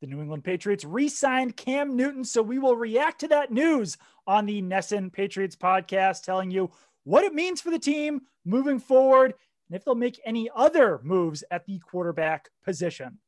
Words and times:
The 0.00 0.06
New 0.06 0.20
England 0.20 0.44
Patriots 0.44 0.84
re 0.84 1.08
signed 1.08 1.56
Cam 1.56 1.96
Newton. 1.96 2.24
So 2.24 2.40
we 2.40 2.58
will 2.58 2.76
react 2.76 3.20
to 3.20 3.28
that 3.28 3.50
news 3.50 3.98
on 4.28 4.46
the 4.46 4.62
NESN 4.62 5.12
Patriots 5.12 5.56
podcast, 5.56 6.22
telling 6.22 6.52
you 6.52 6.70
what 7.02 7.24
it 7.24 7.34
means 7.34 7.60
for 7.60 7.70
the 7.70 7.80
team 7.80 8.20
moving 8.44 8.78
forward 8.78 9.34
and 9.68 9.76
if 9.76 9.84
they'll 9.84 9.96
make 9.96 10.20
any 10.24 10.48
other 10.54 11.00
moves 11.02 11.42
at 11.50 11.66
the 11.66 11.80
quarterback 11.80 12.48
position. 12.64 13.18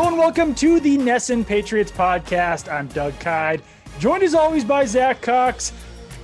Hello 0.00 0.12
and 0.12 0.18
welcome 0.18 0.54
to 0.54 0.80
the 0.80 0.96
NESN 0.96 1.46
Patriots 1.46 1.92
podcast. 1.92 2.72
I'm 2.72 2.86
Doug 2.86 3.12
Kyed, 3.20 3.60
joined 3.98 4.22
as 4.22 4.32
always 4.34 4.64
by 4.64 4.86
Zack 4.86 5.20
Cox. 5.20 5.74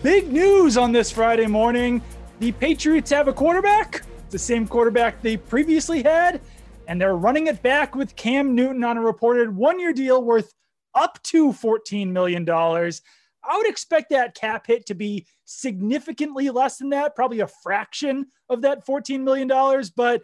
Big 0.03 0.33
news 0.33 0.79
on 0.79 0.93
this 0.93 1.11
Friday 1.11 1.47
morning. 1.47 2.01
The 2.39 2.53
Patriots 2.53 3.11
have 3.11 3.29
a 3.29 3.35
quarterback, 3.35 3.97
it's 4.21 4.33
the 4.33 4.39
same 4.39 4.67
quarterback 4.67 5.21
they 5.21 5.37
previously 5.37 6.03
had, 6.03 6.41
and 6.89 6.99
they're 6.99 7.19
running 7.19 7.49
it 7.49 7.63
back 7.63 7.95
with 7.95 8.17
Cam 8.17 8.55
Newton 8.55 8.83
on 8.83 8.97
a 8.97 9.03
reported 9.03 9.55
one 9.55 9.79
year 9.79 9.93
deal 9.93 10.25
worth 10.25 10.55
up 10.95 11.23
to 11.25 11.53
$14 11.53 12.09
million. 12.09 12.49
I 12.49 13.59
would 13.59 13.69
expect 13.69 14.09
that 14.09 14.35
cap 14.35 14.67
hit 14.67 14.87
to 14.87 14.95
be 14.95 15.27
significantly 15.45 16.49
less 16.49 16.79
than 16.79 16.89
that, 16.91 17.15
probably 17.15 17.41
a 17.41 17.47
fraction 17.47 18.29
of 18.49 18.63
that 18.63 18.87
$14 18.87 19.21
million. 19.21 19.49
But 19.95 20.23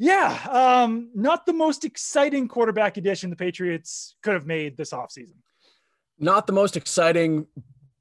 yeah, 0.00 0.38
um, 0.50 1.10
not 1.14 1.44
the 1.44 1.52
most 1.52 1.84
exciting 1.84 2.48
quarterback 2.48 2.96
addition 2.96 3.28
the 3.28 3.36
Patriots 3.36 4.16
could 4.22 4.32
have 4.32 4.46
made 4.46 4.78
this 4.78 4.92
offseason. 4.92 5.34
Not 6.18 6.46
the 6.46 6.54
most 6.54 6.74
exciting, 6.74 7.46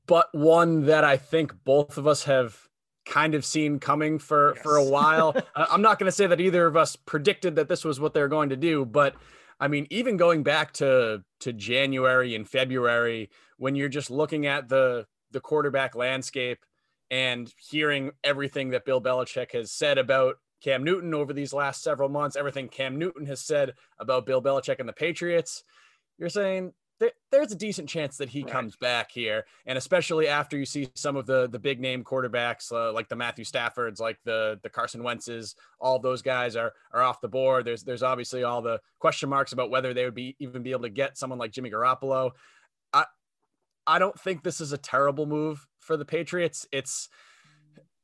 but 0.08 0.30
one 0.32 0.86
that 0.86 1.04
I 1.04 1.18
think 1.18 1.54
both 1.66 1.98
of 1.98 2.08
us 2.08 2.24
have 2.24 2.58
kind 3.06 3.36
of 3.36 3.44
seen 3.44 3.80
coming 3.80 4.18
for 4.18 4.54
yes. 4.56 4.64
for 4.64 4.78
a 4.78 4.84
while. 4.84 5.36
I'm 5.56 5.82
not 5.82 6.00
going 6.00 6.08
to 6.08 6.16
say 6.16 6.26
that 6.26 6.40
either 6.40 6.66
of 6.66 6.78
us 6.78 6.96
predicted 6.96 7.58
that 7.58 7.68
this 7.68 7.84
was 7.84 8.00
what 8.00 8.14
they're 8.14 8.30
going 8.30 8.50
to 8.50 8.56
do, 8.56 8.86
but 8.86 9.16
I 9.60 9.68
mean, 9.68 9.86
even 9.90 10.16
going 10.16 10.42
back 10.42 10.72
to 10.76 11.22
to 11.42 11.52
January 11.52 12.34
and 12.34 12.48
February, 12.48 13.30
when 13.58 13.76
you're 13.76 13.90
just 13.90 14.10
looking 14.10 14.46
at 14.46 14.70
the 14.70 15.06
the 15.32 15.42
quarterback 15.42 15.96
landscape 15.96 16.60
and 17.12 17.54
hearing 17.58 18.12
everything 18.24 18.70
that 18.70 18.86
Bill 18.86 19.02
Belichick 19.02 19.52
has 19.52 19.70
said 19.74 19.98
about 19.98 20.38
Cam 20.62 20.84
Newton 20.84 21.14
over 21.14 21.34
these 21.34 21.54
last 21.54 21.84
several 21.84 22.10
months, 22.10 22.36
everything 22.36 22.68
Cam 22.68 22.98
Newton 22.98 23.26
has 23.26 23.42
said 23.42 23.74
about 24.00 24.26
Bill 24.26 24.42
Belichick 24.42 24.80
and 24.80 24.90
the 24.90 24.94
Patriots, 24.94 25.64
you're 26.18 26.30
saying 26.30 26.74
there's 27.32 27.52
a 27.52 27.56
decent 27.56 27.88
chance 27.88 28.18
that 28.18 28.30
he 28.30 28.44
right. 28.44 28.52
comes 28.52 28.76
back 28.76 29.12
here, 29.12 29.46
and 29.66 29.78
especially 29.78 30.28
after 30.28 30.58
you 30.58 30.66
see 30.66 30.90
some 30.96 31.16
of 31.16 31.26
the 31.26 31.48
the 31.48 31.60
big 31.60 31.80
name 31.80 32.04
quarterbacks 32.04 32.72
uh, 32.72 32.92
like 32.92 33.08
the 33.08 33.16
Matthew 33.16 33.46
Staffords, 33.46 34.00
like 34.00 34.20
the 34.26 34.60
the 34.64 34.70
Carson 34.70 35.04
Wentz's, 35.04 35.56
all 35.80 36.00
those 36.00 36.22
guys 36.22 36.56
are 36.56 36.74
are 36.92 37.02
off 37.02 37.22
the 37.22 37.30
board. 37.30 37.66
There's 37.66 37.84
there's 37.84 38.04
obviously 38.04 38.44
all 38.44 38.62
the 38.62 38.82
question 39.00 39.30
marks 39.30 39.54
about 39.54 39.70
whether 39.70 39.94
they 39.94 40.04
would 40.04 40.16
be 40.16 40.36
even 40.40 40.62
be 40.62 40.72
able 40.72 40.84
to 40.84 40.90
get 40.90 41.18
someone 41.18 41.40
like 41.40 41.52
Jimmy 41.52 41.72
Garoppolo. 41.72 42.32
I 42.92 43.06
I 43.88 44.00
don't 44.00 44.20
think 44.20 44.44
this 44.44 44.60
is 44.60 44.74
a 44.74 44.78
terrible 44.78 45.26
move 45.26 45.66
for 45.80 45.96
the 45.96 46.06
Patriots. 46.06 46.68
It's 46.72 47.08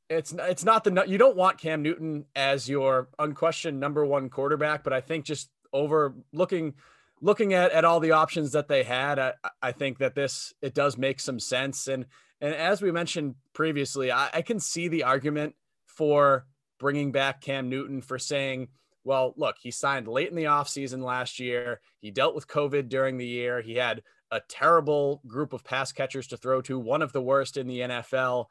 it's 0.10 0.34
it's 0.34 0.64
not 0.64 0.84
the 0.84 1.04
you 1.08 1.18
don't 1.18 1.36
want 1.36 1.58
Cam 1.58 1.82
Newton 1.82 2.26
as 2.36 2.70
your 2.70 3.10
unquestioned 3.18 3.80
number 3.80 4.06
one 4.06 4.30
quarterback, 4.30 4.84
but 4.84 4.94
I 4.94 5.02
think 5.02 5.26
just 5.26 5.50
over 5.74 6.14
looking 6.32 6.76
looking 7.22 7.54
at 7.54 7.72
at 7.72 7.86
all 7.86 8.00
the 8.00 8.12
options 8.12 8.52
that 8.52 8.68
they 8.68 8.84
had, 8.84 9.18
I, 9.18 9.34
I 9.62 9.72
think 9.72 9.98
that 10.00 10.16
this 10.16 10.54
it 10.62 10.74
does 10.74 10.98
make 10.98 11.20
some 11.20 11.40
sense. 11.40 11.88
And 11.88 12.06
and 12.40 12.54
as 12.54 12.82
we 12.82 12.92
mentioned 12.92 13.36
previously, 13.54 14.12
I, 14.12 14.30
I 14.34 14.42
can 14.42 14.60
see 14.60 14.88
the 14.88 15.04
argument 15.04 15.56
for 15.86 16.46
bringing 16.80 17.12
back 17.12 17.42
Cam 17.42 17.70
Newton 17.70 18.02
for 18.02 18.20
saying, 18.20 18.68
well, 19.04 19.34
look, 19.38 19.56
he 19.60 19.72
signed 19.72 20.08
late 20.08 20.30
in 20.30 20.36
the 20.36 20.44
offseason 20.44 21.04
last 21.04 21.40
year. 21.40 21.80
He 22.02 22.12
dealt 22.12 22.36
with 22.36 22.48
COVID 22.48 22.90
during 22.90 23.18
the 23.18 23.26
year. 23.26 23.62
He 23.62 23.76
had 23.76 24.04
a 24.32 24.42
terrible 24.50 25.22
group 25.26 25.54
of 25.54 25.64
pass 25.64 25.92
catchers 25.92 26.28
to 26.28 26.38
throw 26.38 26.62
to, 26.64 26.78
one 26.78 27.02
of 27.02 27.14
the 27.14 27.22
worst 27.22 27.56
in 27.56 27.68
the 27.68 27.80
NFL 27.80 28.48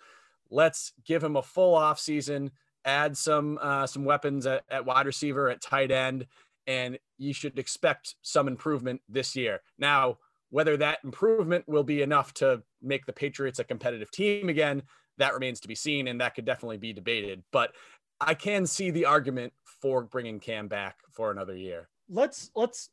let's 0.50 0.92
give 1.04 1.22
him 1.22 1.36
a 1.36 1.42
full 1.42 1.74
off 1.74 1.98
season, 1.98 2.50
add 2.84 3.16
some 3.16 3.58
uh, 3.60 3.86
some 3.86 4.04
weapons 4.04 4.46
at, 4.46 4.64
at 4.70 4.84
wide 4.84 5.06
receiver, 5.06 5.48
at 5.48 5.60
tight 5.60 5.90
end, 5.90 6.26
and 6.66 6.98
you 7.18 7.32
should 7.32 7.58
expect 7.58 8.14
some 8.22 8.48
improvement 8.48 9.00
this 9.08 9.36
year. 9.36 9.60
Now, 9.78 10.18
whether 10.50 10.76
that 10.76 10.98
improvement 11.04 11.66
will 11.66 11.82
be 11.82 12.02
enough 12.02 12.32
to 12.34 12.62
make 12.82 13.06
the 13.06 13.12
Patriots 13.12 13.58
a 13.58 13.64
competitive 13.64 14.10
team 14.10 14.48
again, 14.48 14.82
that 15.18 15.34
remains 15.34 15.60
to 15.60 15.68
be 15.68 15.74
seen, 15.74 16.08
and 16.08 16.20
that 16.20 16.34
could 16.34 16.44
definitely 16.44 16.78
be 16.78 16.92
debated. 16.92 17.42
But 17.52 17.72
I 18.20 18.34
can 18.34 18.66
see 18.66 18.90
the 18.90 19.06
argument 19.06 19.52
for 19.80 20.02
bringing 20.02 20.40
Cam 20.40 20.68
back 20.68 20.96
for 21.12 21.30
another 21.30 21.56
year. 21.56 21.88
Let's 22.08 22.50
let's 22.54 22.90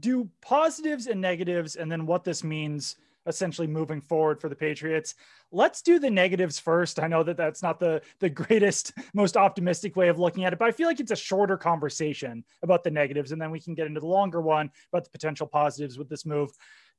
do 0.00 0.28
positives 0.42 1.06
and 1.06 1.20
negatives, 1.20 1.76
and 1.76 1.90
then 1.90 2.06
what 2.06 2.24
this 2.24 2.44
means 2.44 2.96
essentially 3.26 3.66
moving 3.66 4.00
forward 4.00 4.40
for 4.40 4.48
the 4.48 4.56
Patriots. 4.56 5.14
Let's 5.52 5.82
do 5.82 5.98
the 5.98 6.10
negatives 6.10 6.58
first. 6.58 7.00
I 7.00 7.06
know 7.06 7.22
that 7.22 7.36
that's 7.36 7.62
not 7.62 7.80
the 7.80 8.02
the 8.20 8.30
greatest, 8.30 8.92
most 9.14 9.36
optimistic 9.36 9.96
way 9.96 10.08
of 10.08 10.18
looking 10.18 10.44
at 10.44 10.52
it, 10.52 10.58
but 10.58 10.68
I 10.68 10.72
feel 10.72 10.86
like 10.86 11.00
it's 11.00 11.10
a 11.10 11.16
shorter 11.16 11.56
conversation 11.56 12.44
about 12.62 12.84
the 12.84 12.90
negatives, 12.90 13.32
and 13.32 13.40
then 13.40 13.50
we 13.50 13.60
can 13.60 13.74
get 13.74 13.86
into 13.86 14.00
the 14.00 14.06
longer 14.06 14.40
one 14.40 14.70
about 14.92 15.04
the 15.04 15.10
potential 15.10 15.46
positives 15.46 15.98
with 15.98 16.08
this 16.08 16.24
move. 16.24 16.50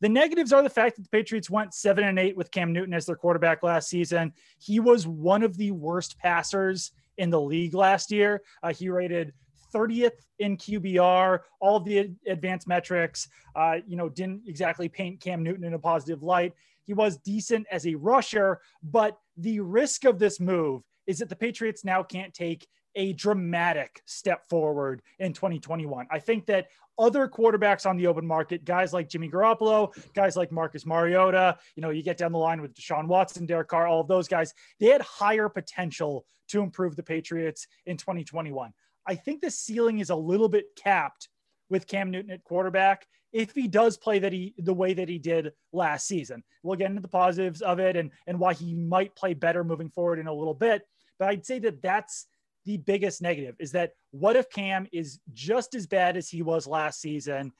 The 0.01 0.09
negatives 0.09 0.51
are 0.51 0.63
the 0.63 0.69
fact 0.69 0.95
that 0.95 1.03
the 1.03 1.09
Patriots 1.09 1.49
went 1.49 1.73
seven 1.73 2.03
and 2.05 2.17
eight 2.17 2.35
with 2.35 2.51
Cam 2.51 2.73
Newton 2.73 2.93
as 2.93 3.05
their 3.05 3.15
quarterback 3.15 3.61
last 3.61 3.87
season. 3.87 4.33
He 4.57 4.79
was 4.79 5.07
one 5.07 5.43
of 5.43 5.57
the 5.57 5.71
worst 5.71 6.17
passers 6.17 6.91
in 7.17 7.29
the 7.29 7.39
league 7.39 7.75
last 7.75 8.11
year. 8.11 8.41
Uh, 8.63 8.73
he 8.73 8.89
rated 8.89 9.33
30th 9.73 10.11
in 10.39 10.57
QBR, 10.57 11.39
all 11.59 11.79
the 11.79 12.11
advanced 12.27 12.67
metrics, 12.67 13.27
uh, 13.55 13.77
you 13.87 13.95
know, 13.95 14.09
didn't 14.09 14.41
exactly 14.47 14.89
paint 14.89 15.19
Cam 15.19 15.43
Newton 15.43 15.63
in 15.63 15.73
a 15.73 15.79
positive 15.79 16.23
light. 16.23 16.53
He 16.83 16.93
was 16.93 17.17
decent 17.17 17.67
as 17.71 17.85
a 17.85 17.95
rusher, 17.95 18.59
but 18.83 19.17
the 19.37 19.59
risk 19.59 20.05
of 20.05 20.19
this 20.19 20.39
move 20.39 20.83
is 21.07 21.19
that 21.19 21.29
the 21.29 21.35
Patriots 21.35 21.85
now 21.85 22.03
can't 22.03 22.33
take 22.33 22.67
a 22.95 23.13
dramatic 23.13 24.01
step 24.05 24.47
forward 24.49 25.01
in 25.19 25.33
2021. 25.33 26.07
I 26.11 26.19
think 26.19 26.45
that 26.47 26.67
other 26.99 27.27
quarterbacks 27.27 27.85
on 27.85 27.97
the 27.97 28.07
open 28.07 28.27
market, 28.27 28.65
guys 28.65 28.93
like 28.93 29.09
Jimmy 29.09 29.29
Garoppolo, 29.29 29.93
guys 30.13 30.35
like 30.35 30.51
Marcus 30.51 30.85
Mariota, 30.85 31.57
you 31.75 31.81
know, 31.81 31.89
you 31.89 32.03
get 32.03 32.17
down 32.17 32.31
the 32.31 32.37
line 32.37 32.61
with 32.61 32.73
Deshaun 32.73 33.07
Watson, 33.07 33.45
Derek 33.45 33.69
Carr, 33.69 33.87
all 33.87 34.01
of 34.01 34.07
those 34.07 34.27
guys, 34.27 34.53
they 34.79 34.87
had 34.87 35.01
higher 35.01 35.49
potential 35.49 36.25
to 36.49 36.61
improve 36.61 36.95
the 36.95 37.03
Patriots 37.03 37.65
in 37.85 37.97
2021. 37.97 38.71
I 39.07 39.15
think 39.15 39.41
the 39.41 39.51
ceiling 39.51 39.99
is 39.99 40.09
a 40.09 40.15
little 40.15 40.49
bit 40.49 40.65
capped 40.75 41.29
with 41.69 41.87
Cam 41.87 42.11
Newton 42.11 42.31
at 42.31 42.43
quarterback 42.43 43.05
if 43.33 43.53
he 43.53 43.67
does 43.67 43.97
play 43.97 44.19
that 44.19 44.33
he 44.33 44.53
the 44.57 44.73
way 44.73 44.93
that 44.93 45.09
he 45.09 45.17
did 45.17 45.53
last 45.71 46.07
season. 46.07 46.43
We'll 46.63 46.77
get 46.77 46.89
into 46.89 47.01
the 47.01 47.07
positives 47.07 47.61
of 47.61 47.79
it 47.79 47.95
and 47.95 48.11
and 48.27 48.39
why 48.39 48.53
he 48.53 48.75
might 48.75 49.15
play 49.15 49.33
better 49.33 49.63
moving 49.63 49.89
forward 49.89 50.19
in 50.19 50.27
a 50.27 50.33
little 50.33 50.53
bit. 50.53 50.83
But 51.17 51.29
I'd 51.29 51.45
say 51.45 51.59
that 51.59 51.81
that's 51.81 52.27
the 52.65 52.77
biggest 52.77 53.21
negative 53.21 53.55
is 53.59 53.71
that 53.71 53.93
what 54.11 54.35
if 54.35 54.49
Cam 54.49 54.87
is 54.91 55.19
just 55.33 55.73
as 55.73 55.87
bad 55.87 56.17
as 56.17 56.29
he 56.29 56.41
was 56.41 56.67
last 56.67 57.01
season, 57.01 57.51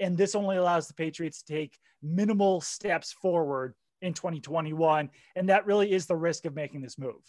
and 0.00 0.16
this 0.16 0.34
only 0.34 0.56
allows 0.56 0.88
the 0.88 0.94
Patriots 0.94 1.42
to 1.42 1.52
take 1.52 1.78
minimal 2.02 2.60
steps 2.60 3.12
forward 3.12 3.74
in 4.00 4.14
2021, 4.14 5.10
and 5.36 5.48
that 5.48 5.66
really 5.66 5.92
is 5.92 6.06
the 6.06 6.16
risk 6.16 6.44
of 6.44 6.54
making 6.54 6.80
this 6.80 6.98
move. 6.98 7.22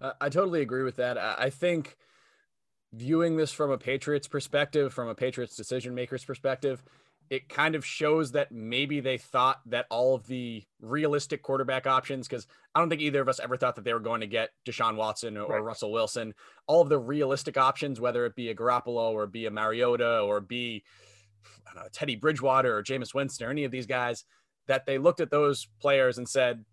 Uh, 0.00 0.12
I 0.20 0.28
totally 0.28 0.62
agree 0.62 0.82
with 0.82 0.96
that. 0.96 1.18
I 1.18 1.50
think 1.50 1.96
viewing 2.92 3.36
this 3.36 3.52
from 3.52 3.70
a 3.70 3.78
Patriots 3.78 4.28
perspective, 4.28 4.92
from 4.92 5.08
a 5.08 5.14
Patriots 5.14 5.56
decision 5.56 5.94
makers 5.94 6.24
perspective, 6.24 6.82
it 7.28 7.48
kind 7.48 7.76
of 7.76 7.86
shows 7.86 8.32
that 8.32 8.50
maybe 8.50 8.98
they 8.98 9.16
thought 9.16 9.60
that 9.66 9.86
all 9.88 10.16
of 10.16 10.26
the 10.26 10.64
realistic 10.80 11.42
quarterback 11.42 11.86
options, 11.86 12.26
because 12.26 12.46
I 12.74 12.80
don't 12.80 12.88
think 12.88 13.02
either 13.02 13.20
of 13.20 13.28
us 13.28 13.38
ever 13.38 13.56
thought 13.56 13.76
that 13.76 13.84
they 13.84 13.94
were 13.94 14.00
going 14.00 14.20
to 14.20 14.26
get 14.26 14.50
Deshaun 14.66 14.96
Watson 14.96 15.36
or, 15.36 15.46
right. 15.46 15.60
or, 15.60 15.62
Russell 15.62 15.92
Wilson. 15.92 16.34
All 16.66 16.80
of 16.82 16.88
the 16.88 16.98
realistic 16.98 17.56
options, 17.56 18.00
whether 18.00 18.26
it 18.26 18.34
be 18.34 18.48
a 18.48 18.54
Garoppolo 18.54 19.12
or 19.12 19.28
be 19.28 19.46
a 19.46 19.50
Mariota 19.50 20.20
or 20.20 20.40
be 20.40 20.82
know, 21.74 21.88
Teddy 21.92 22.16
Bridgewater 22.16 22.76
or 22.76 22.82
Jameis 22.82 23.14
Winston 23.14 23.46
or 23.46 23.50
any 23.50 23.64
of 23.64 23.70
these 23.70 23.86
guys, 23.86 24.24
that 24.66 24.86
they 24.86 24.98
looked 24.98 25.20
at 25.20 25.30
those 25.30 25.68
players 25.80 26.18
and 26.18 26.28
said, 26.28 26.64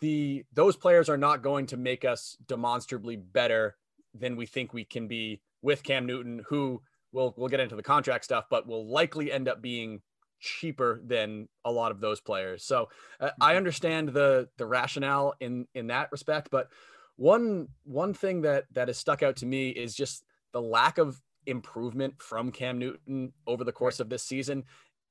the 0.00 0.44
those 0.54 0.76
players 0.76 1.10
are 1.10 1.18
not 1.18 1.42
going 1.42 1.66
to 1.66 1.76
make 1.76 2.06
us 2.06 2.36
demonstrably 2.46 3.16
better 3.16 3.76
than 4.14 4.36
we 4.36 4.46
think 4.46 4.72
we 4.72 4.84
can 4.84 5.08
be 5.08 5.40
with 5.62 5.82
Cam 5.82 6.06
Newton, 6.06 6.42
who 6.48 6.82
we'll 7.12 7.34
we'll 7.36 7.48
get 7.48 7.60
into 7.60 7.76
the 7.76 7.82
contract 7.82 8.24
stuff, 8.24 8.46
but 8.50 8.66
will 8.66 8.90
likely 8.90 9.30
end 9.32 9.48
up 9.48 9.62
being 9.62 10.00
cheaper 10.40 11.00
than 11.04 11.48
a 11.64 11.70
lot 11.70 11.92
of 11.92 12.00
those 12.00 12.20
players. 12.20 12.64
So 12.64 12.88
uh, 13.20 13.30
I 13.40 13.50
mm-hmm. 13.50 13.58
understand 13.58 14.08
the 14.10 14.48
the 14.56 14.66
rationale 14.66 15.34
in 15.40 15.66
in 15.74 15.88
that 15.88 16.10
respect, 16.12 16.48
but 16.50 16.68
one 17.16 17.68
one 17.84 18.14
thing 18.14 18.42
that 18.42 18.64
that 18.72 18.88
has 18.88 18.98
stuck 18.98 19.22
out 19.22 19.36
to 19.36 19.46
me 19.46 19.68
is 19.70 19.94
just 19.94 20.24
the 20.52 20.62
lack 20.62 20.98
of 20.98 21.20
improvement 21.46 22.14
from 22.20 22.50
Cam 22.50 22.78
Newton 22.78 23.32
over 23.46 23.64
the 23.64 23.72
course 23.72 24.00
of 24.00 24.08
this 24.08 24.22
season. 24.22 24.64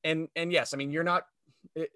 and 0.03 0.27
and 0.35 0.51
yes, 0.51 0.73
I 0.73 0.77
mean 0.77 0.91
you're 0.91 1.03
not. 1.03 1.23
It, 1.75 1.89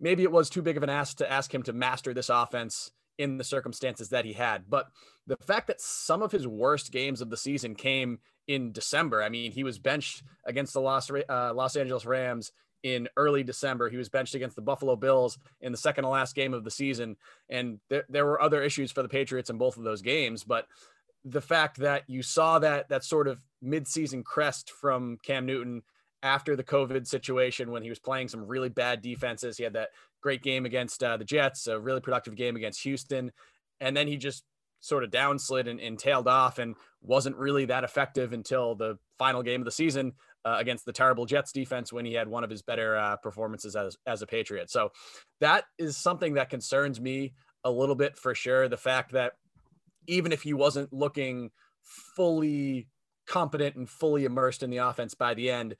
maybe 0.00 0.22
it 0.22 0.32
was 0.32 0.48
too 0.48 0.62
big 0.62 0.76
of 0.76 0.82
an 0.82 0.90
ask 0.90 1.18
to 1.18 1.30
ask 1.30 1.52
him 1.52 1.62
to 1.64 1.72
master 1.72 2.14
this 2.14 2.28
offense 2.28 2.90
in 3.18 3.36
the 3.36 3.44
circumstances 3.44 4.08
that 4.10 4.24
he 4.24 4.32
had, 4.32 4.64
but 4.70 4.86
the 5.26 5.36
fact 5.36 5.66
that 5.66 5.80
some 5.80 6.22
of 6.22 6.32
his 6.32 6.46
worst 6.46 6.92
games 6.92 7.20
of 7.20 7.30
the 7.30 7.36
season 7.36 7.74
came 7.74 8.18
in 8.48 8.72
December. 8.72 9.22
I 9.22 9.28
mean, 9.28 9.52
he 9.52 9.62
was 9.62 9.78
benched 9.78 10.22
against 10.46 10.72
the 10.72 10.80
Los 10.80 11.10
uh, 11.10 11.52
Los 11.54 11.76
Angeles 11.76 12.06
Rams 12.06 12.52
in 12.82 13.08
early 13.16 13.42
December. 13.42 13.90
He 13.90 13.96
was 13.96 14.08
benched 14.08 14.34
against 14.34 14.56
the 14.56 14.62
Buffalo 14.62 14.96
Bills 14.96 15.38
in 15.60 15.70
the 15.70 15.78
second 15.78 16.04
to 16.04 16.10
last 16.10 16.34
game 16.34 16.54
of 16.54 16.64
the 16.64 16.70
season, 16.70 17.16
and 17.50 17.78
there, 17.90 18.04
there 18.08 18.26
were 18.26 18.40
other 18.40 18.62
issues 18.62 18.90
for 18.90 19.02
the 19.02 19.08
Patriots 19.08 19.50
in 19.50 19.58
both 19.58 19.76
of 19.76 19.84
those 19.84 20.02
games. 20.02 20.44
But 20.44 20.66
the 21.24 21.42
fact 21.42 21.76
that 21.78 22.04
you 22.08 22.22
saw 22.22 22.58
that 22.60 22.88
that 22.88 23.04
sort 23.04 23.28
of 23.28 23.44
midseason 23.62 24.24
crest 24.24 24.70
from 24.70 25.18
Cam 25.22 25.44
Newton 25.44 25.82
after 26.22 26.56
the 26.56 26.64
COVID 26.64 27.06
situation 27.06 27.70
when 27.70 27.82
he 27.82 27.88
was 27.88 27.98
playing 27.98 28.28
some 28.28 28.46
really 28.46 28.68
bad 28.68 29.02
defenses. 29.02 29.56
He 29.56 29.64
had 29.64 29.74
that 29.74 29.90
great 30.22 30.42
game 30.42 30.64
against 30.64 31.02
uh, 31.02 31.16
the 31.16 31.24
Jets, 31.24 31.66
a 31.66 31.78
really 31.78 32.00
productive 32.00 32.34
game 32.34 32.56
against 32.56 32.82
Houston. 32.82 33.32
And 33.80 33.96
then 33.96 34.08
he 34.08 34.16
just 34.16 34.44
sort 34.80 35.04
of 35.04 35.10
downslid 35.10 35.68
and, 35.68 35.80
and 35.80 35.98
tailed 35.98 36.28
off 36.28 36.58
and 36.58 36.74
wasn't 37.02 37.36
really 37.36 37.64
that 37.66 37.84
effective 37.84 38.32
until 38.32 38.74
the 38.74 38.98
final 39.18 39.42
game 39.42 39.60
of 39.60 39.64
the 39.64 39.72
season 39.72 40.12
uh, 40.44 40.56
against 40.58 40.84
the 40.84 40.92
terrible 40.92 41.26
Jets 41.26 41.52
defense 41.52 41.92
when 41.92 42.04
he 42.04 42.14
had 42.14 42.28
one 42.28 42.44
of 42.44 42.50
his 42.50 42.62
better 42.62 42.96
uh, 42.96 43.16
performances 43.16 43.74
as, 43.74 43.96
as 44.06 44.22
a 44.22 44.26
Patriot. 44.26 44.70
So 44.70 44.90
that 45.40 45.64
is 45.78 45.96
something 45.96 46.34
that 46.34 46.50
concerns 46.50 47.00
me 47.00 47.34
a 47.64 47.70
little 47.70 47.96
bit 47.96 48.16
for 48.16 48.34
sure. 48.34 48.68
The 48.68 48.76
fact 48.76 49.12
that 49.12 49.32
even 50.06 50.32
if 50.32 50.42
he 50.42 50.54
wasn't 50.54 50.92
looking 50.92 51.50
fully 52.16 52.88
competent 53.26 53.76
and 53.76 53.88
fully 53.88 54.24
immersed 54.24 54.62
in 54.62 54.70
the 54.70 54.78
offense 54.78 55.14
by 55.14 55.34
the 55.34 55.50
end, 55.50 55.74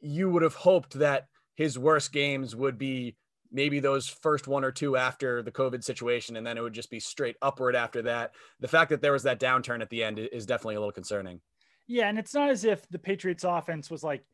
you 0.00 0.30
would 0.30 0.42
have 0.42 0.54
hoped 0.54 0.94
that 0.94 1.26
his 1.54 1.78
worst 1.78 2.12
games 2.12 2.54
would 2.54 2.78
be 2.78 3.16
maybe 3.54 3.80
those 3.80 4.08
first 4.08 4.46
one 4.48 4.64
or 4.64 4.72
two 4.72 4.96
after 4.96 5.42
the 5.42 5.52
COVID 5.52 5.82
situation, 5.82 6.36
and 6.36 6.46
then 6.46 6.58
it 6.58 6.60
would 6.60 6.74
just 6.74 6.90
be 6.90 7.00
straight 7.00 7.36
upward 7.40 7.76
after 7.76 8.02
that. 8.02 8.34
The 8.60 8.68
fact 8.68 8.90
that 8.90 9.00
there 9.00 9.12
was 9.12 9.22
that 9.22 9.40
downturn 9.40 9.80
at 9.80 9.88
the 9.88 10.02
end 10.04 10.18
is 10.18 10.44
definitely 10.44 10.74
a 10.74 10.80
little 10.80 10.92
concerning. 10.92 11.40
Yeah, 11.86 12.08
and 12.08 12.18
it's 12.18 12.34
not 12.34 12.50
as 12.50 12.64
if 12.64 12.86
the 12.88 12.98
Patriots 12.98 13.44
offense 13.44 13.90
was 13.90 14.02
like 14.02 14.24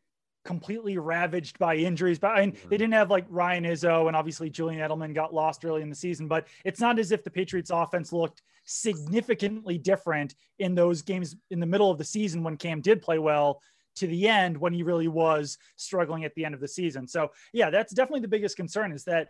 completely 0.44 0.96
ravaged 0.96 1.58
by 1.58 1.76
injuries. 1.76 2.18
But 2.18 2.28
I 2.28 2.40
mean, 2.40 2.52
mm-hmm. 2.52 2.68
they 2.68 2.78
didn't 2.78 2.94
have 2.94 3.10
like 3.10 3.26
Ryan 3.28 3.64
Izzo 3.64 4.06
and 4.06 4.16
obviously 4.16 4.50
Julian 4.50 4.80
Edelman 4.80 5.14
got 5.14 5.34
lost 5.34 5.64
early 5.64 5.82
in 5.82 5.90
the 5.90 5.96
season. 5.96 6.28
But 6.28 6.46
it's 6.64 6.80
not 6.80 6.98
as 6.98 7.12
if 7.12 7.22
the 7.22 7.30
Patriots 7.30 7.70
offense 7.70 8.12
looked 8.12 8.42
significantly 8.64 9.78
different 9.78 10.34
in 10.58 10.74
those 10.74 11.02
games 11.02 11.36
in 11.50 11.60
the 11.60 11.66
middle 11.66 11.90
of 11.90 11.98
the 11.98 12.04
season 12.04 12.42
when 12.42 12.56
Cam 12.56 12.80
did 12.80 13.02
play 13.02 13.18
well 13.18 13.60
to 13.96 14.06
the 14.06 14.28
end 14.28 14.56
when 14.56 14.72
he 14.72 14.82
really 14.82 15.08
was 15.08 15.58
struggling 15.76 16.24
at 16.24 16.34
the 16.34 16.44
end 16.44 16.54
of 16.54 16.60
the 16.60 16.68
season. 16.68 17.06
So 17.06 17.30
yeah, 17.52 17.70
that's 17.70 17.92
definitely 17.92 18.20
the 18.20 18.28
biggest 18.28 18.56
concern 18.56 18.92
is 18.92 19.04
that 19.04 19.28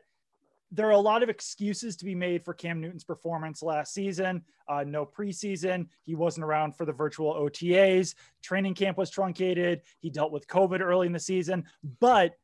there 0.73 0.87
are 0.87 0.93
a 0.93 0.99
lot 0.99 1.23
of 1.23 1.29
excuses 1.29 1.97
to 1.97 2.05
be 2.05 2.15
made 2.15 2.45
for 2.45 2.55
Cam 2.55 2.81
Newton's 2.81 3.05
performance 3.05 3.63
last 3.63 3.93
season. 3.93 4.43
Uh, 4.69 4.85
no 4.87 5.05
preseason. 5.05 5.89
He 6.05 6.15
wasn't 6.15 6.45
around 6.45 6.77
for 6.77 6.85
the 6.85 6.93
virtual 6.93 7.35
OTAs. 7.35 8.15
Training 8.43 8.75
camp 8.75 8.97
was 8.97 9.11
truncated. 9.11 9.83
He 9.99 10.11
dealt 10.11 10.31
with 10.31 10.47
COVID 10.47 10.81
early 10.81 11.09
in 11.09 11.13
the 11.13 11.19
season. 11.19 11.65
But 11.99 12.37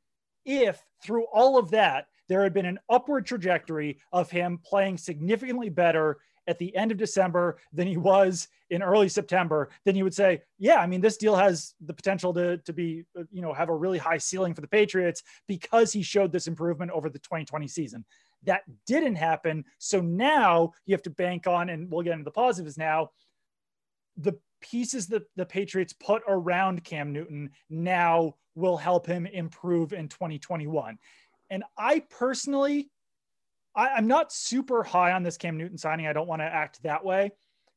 if 0.44 0.82
through 1.04 1.26
all 1.32 1.56
of 1.56 1.70
that, 1.70 2.06
there 2.28 2.42
had 2.42 2.52
been 2.52 2.66
an 2.66 2.80
upward 2.88 3.26
trajectory 3.26 4.00
of 4.12 4.30
him 4.30 4.58
playing 4.64 4.98
significantly 4.98 5.68
better 5.68 6.18
at 6.46 6.58
the 6.58 6.74
end 6.76 6.92
of 6.92 6.98
December 6.98 7.58
than 7.72 7.86
he 7.86 7.96
was 7.96 8.48
in 8.70 8.82
early 8.82 9.08
September, 9.08 9.68
then 9.84 9.96
you 9.96 10.04
would 10.04 10.14
say, 10.14 10.42
yeah, 10.58 10.76
I 10.76 10.86
mean, 10.86 11.00
this 11.00 11.16
deal 11.16 11.36
has 11.36 11.74
the 11.80 11.94
potential 11.94 12.32
to, 12.34 12.58
to 12.58 12.72
be, 12.72 13.04
uh, 13.18 13.22
you 13.30 13.42
know, 13.42 13.52
have 13.52 13.68
a 13.68 13.74
really 13.74 13.98
high 13.98 14.18
ceiling 14.18 14.54
for 14.54 14.60
the 14.60 14.68
Patriots 14.68 15.22
because 15.46 15.92
he 15.92 16.02
showed 16.02 16.32
this 16.32 16.46
improvement 16.46 16.90
over 16.90 17.08
the 17.08 17.18
2020 17.18 17.68
season. 17.68 18.04
That 18.44 18.62
didn't 18.86 19.16
happen. 19.16 19.64
So 19.78 20.00
now 20.00 20.72
you 20.84 20.94
have 20.94 21.02
to 21.02 21.10
bank 21.10 21.46
on, 21.46 21.68
and 21.68 21.90
we'll 21.90 22.02
get 22.02 22.12
into 22.12 22.24
the 22.24 22.30
positives 22.30 22.78
now, 22.78 23.10
the 24.16 24.34
pieces 24.60 25.06
that 25.08 25.24
the 25.36 25.46
Patriots 25.46 25.92
put 25.92 26.22
around 26.26 26.84
Cam 26.84 27.12
Newton 27.12 27.50
now 27.70 28.34
will 28.54 28.76
help 28.76 29.06
him 29.06 29.26
improve 29.26 29.92
in 29.92 30.08
2021. 30.08 30.98
And 31.50 31.62
I 31.78 32.00
personally 32.10 32.90
I, 33.76 33.98
am 33.98 34.06
not 34.06 34.32
super 34.32 34.82
high 34.82 35.12
on 35.12 35.22
this 35.22 35.36
Cam 35.36 35.58
Newton 35.58 35.78
signing. 35.78 36.06
I 36.06 36.12
don't 36.12 36.26
want 36.26 36.40
to 36.40 36.46
act 36.46 36.82
that 36.82 37.04
way, 37.04 37.30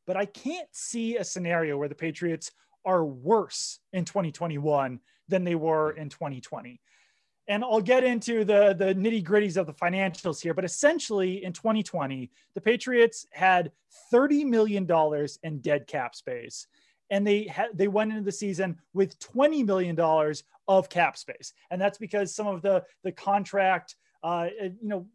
but 0.08 0.16
I 0.16 0.26
can't 0.26 0.70
see 0.72 1.18
a 1.18 1.24
scenario 1.24 1.78
where 1.78 1.90
the 1.90 1.96
Patriots 1.96 2.52
are 2.86 3.06
worse 3.06 3.80
in 3.92 4.06
2021 4.06 5.00
than 5.28 5.44
they 5.44 5.56
were 5.56 5.92
in 5.92 6.10
2020. 6.10 6.80
And 7.50 7.64
I'll 7.64 7.82
get 7.82 8.04
into 8.04 8.46
the, 8.46 8.76
the 8.78 8.94
nitty 8.96 9.26
gritties 9.26 9.58
of 9.58 9.66
the 9.66 9.74
financials 9.74 10.42
here, 10.42 10.54
but 10.54 10.64
essentially 10.64 11.44
in 11.44 11.52
2020, 11.52 12.30
the 12.54 12.62
Patriots 12.62 13.26
had 13.32 13.72
$30 14.14 14.46
million 14.46 14.88
in 15.44 15.60
dead 15.60 15.88
cap 15.88 16.16
space. 16.16 16.68
And 17.12 17.26
they 17.26 17.52
they 17.74 17.88
went 17.88 18.12
into 18.12 18.24
the 18.24 18.32
season 18.32 18.78
with 18.94 19.18
$20 19.18 19.66
million 19.66 20.00
of 20.68 20.90
cap 20.90 21.18
space. 21.18 21.54
And 21.72 21.82
that's 21.82 21.98
because 21.98 22.36
some 22.36 22.46
of 22.46 22.62
the, 22.62 22.84
the 23.04 23.12
contract 23.12 23.96
uh, 24.24 24.48
you 24.60 24.76
know, 24.82 25.08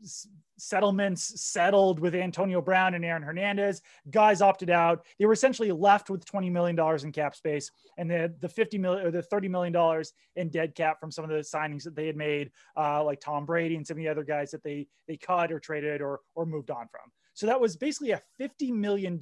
settlements 0.56 1.42
settled 1.42 2.00
with 2.00 2.14
Antonio 2.14 2.60
Brown 2.60 2.94
and 2.94 3.04
Aaron 3.04 3.22
Hernandez. 3.22 3.82
Guys 4.10 4.40
opted 4.40 4.70
out. 4.70 5.04
They 5.18 5.26
were 5.26 5.32
essentially 5.32 5.72
left 5.72 6.10
with 6.10 6.24
$20 6.24 6.50
million 6.50 6.78
in 7.02 7.12
cap 7.12 7.34
space 7.34 7.70
and 7.98 8.10
the, 8.10 8.34
the 8.40 8.48
50 8.48 8.78
million 8.78 9.06
or 9.06 9.10
the 9.10 9.22
$30 9.22 9.50
million 9.50 10.04
in 10.36 10.48
dead 10.48 10.74
cap 10.74 11.00
from 11.00 11.10
some 11.10 11.24
of 11.24 11.30
the 11.30 11.36
signings 11.36 11.82
that 11.84 11.96
they 11.96 12.06
had 12.06 12.16
made, 12.16 12.50
uh, 12.76 13.02
like 13.02 13.20
Tom 13.20 13.44
Brady 13.44 13.76
and 13.76 13.86
some 13.86 13.96
of 13.96 14.02
the 14.02 14.08
other 14.08 14.24
guys 14.24 14.50
that 14.52 14.62
they, 14.62 14.86
they 15.08 15.16
cut 15.16 15.52
or 15.52 15.58
traded 15.58 16.00
or, 16.00 16.20
or 16.34 16.46
moved 16.46 16.70
on 16.70 16.88
from. 16.88 17.10
So 17.34 17.46
that 17.46 17.60
was 17.60 17.76
basically 17.76 18.12
a 18.12 18.22
$50 18.40 18.72
million 18.72 19.18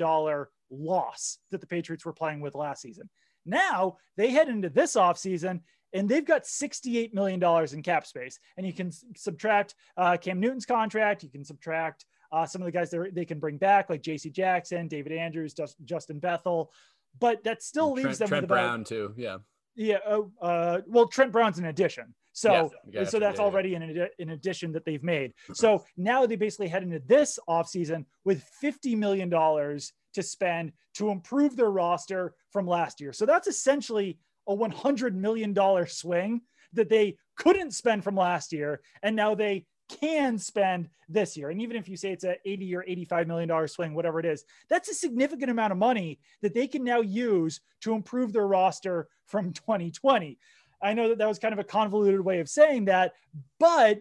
loss 0.71 1.39
that 1.51 1.61
the 1.61 1.67
Patriots 1.67 2.05
were 2.05 2.13
playing 2.13 2.41
with 2.41 2.55
last 2.55 2.83
season. 2.83 3.09
Now 3.45 3.97
they 4.17 4.31
head 4.31 4.49
into 4.49 4.69
this 4.69 4.95
offseason 4.95 5.61
and 5.93 6.09
they've 6.09 6.25
got 6.25 6.45
$68 6.45 7.13
million 7.15 7.43
in 7.73 7.83
cap 7.83 8.07
space. 8.07 8.39
And 8.57 8.67
you 8.67 8.73
can 8.73 8.91
subtract 9.17 9.75
uh, 9.97 10.17
Cam 10.17 10.41
Newton's 10.41 10.67
contract, 10.67 11.23
you 11.23 11.31
can 11.31 11.45
subtract 11.45 12.07
uh, 12.33 12.47
some 12.47 12.63
of 12.63 12.67
the 12.67 12.73
guys 12.73 12.91
that 12.91 13.15
they 13.15 13.25
can 13.25 13.39
bring 13.39 13.59
back, 13.59 13.91
like 13.91 14.03
J.C. 14.03 14.31
Jackson, 14.31 14.89
David 14.89 15.13
Andrews, 15.13 15.55
Justin 15.85 16.19
Bethel, 16.19 16.73
but 17.19 17.45
that 17.45 17.63
still 17.63 17.93
leaves 17.93 18.05
Trent, 18.05 18.19
them 18.19 18.29
Trent 18.29 18.43
with 18.43 18.51
about, 18.51 18.55
Brown 18.55 18.85
too. 18.85 19.15
Yeah. 19.17 19.39
Yeah. 19.75 19.99
Uh, 20.07 20.23
uh, 20.41 20.81
well, 20.87 21.07
Trent 21.07 21.33
Brown's 21.33 21.59
an 21.59 21.67
addition. 21.67 22.15
So, 22.35 22.73
yeah, 22.89 23.05
so 23.05 23.19
that's 23.19 23.39
yeah, 23.39 23.45
already 23.45 23.71
yeah. 23.71 23.83
An, 23.83 24.09
an 24.19 24.31
addition 24.31 24.73
that 24.73 24.87
they've 24.87 25.03
made. 25.03 25.35
So 25.55 25.85
now 25.99 26.25
they 26.25 26.37
basically 26.37 26.69
head 26.69 26.83
into 26.83 27.01
this 27.07 27.39
offseason 27.49 28.07
with 28.25 28.43
$50 28.63 28.97
million 28.97 29.31
to 29.31 30.23
spend 30.23 30.73
to 30.95 31.11
improve 31.11 31.57
their 31.57 31.71
roster 31.71 32.35
from 32.51 32.67
last 32.67 33.01
year. 33.01 33.13
So 33.13 33.27
that's 33.27 33.49
essentially 33.49 34.19
a 34.49 34.55
$100 34.55 35.15
million 35.15 35.55
swing 35.87 36.41
that 36.73 36.89
they 36.89 37.17
couldn't 37.37 37.73
spend 37.73 38.05
from 38.05 38.17
last 38.17 38.53
year. 38.53 38.81
And 39.03 39.15
now 39.15 39.35
they 39.35 39.67
can 40.01 40.39
spend 40.39 40.89
this 41.09 41.37
year. 41.37 41.51
And 41.51 41.61
even 41.61 41.77
if 41.77 41.89
you 41.89 41.97
say 41.97 42.13
it's 42.13 42.25
a 42.25 42.37
80 42.45 42.77
or 42.77 42.85
85 42.87 43.27
million 43.27 43.49
dollar 43.49 43.69
swing, 43.69 43.95
whatever 43.95 44.21
it 44.21 44.27
is, 44.27 44.45
that's 44.69 44.89
a 44.89 44.95
significant 44.95 45.51
amount 45.51 45.73
of 45.73 45.79
money 45.79 46.19
that 46.41 46.55
they 46.55 46.67
can 46.67 46.85
now 46.85 47.01
use 47.01 47.61
to 47.83 47.95
improve 47.95 48.33
their 48.33 48.47
roster 48.47 49.09
from 49.27 49.53
2020. 49.53 50.39
I 50.83 50.95
know 50.95 51.11
that 51.11 51.19
that 51.19 51.29
was 51.29 51.39
kind 51.39 51.53
of 51.53 51.61
a 51.61 51.65
convoluted 51.65 52.21
way 52.21 52.41
of 52.41 52.49
saying 52.49 52.87
that, 52.87 53.13
but 53.61 54.01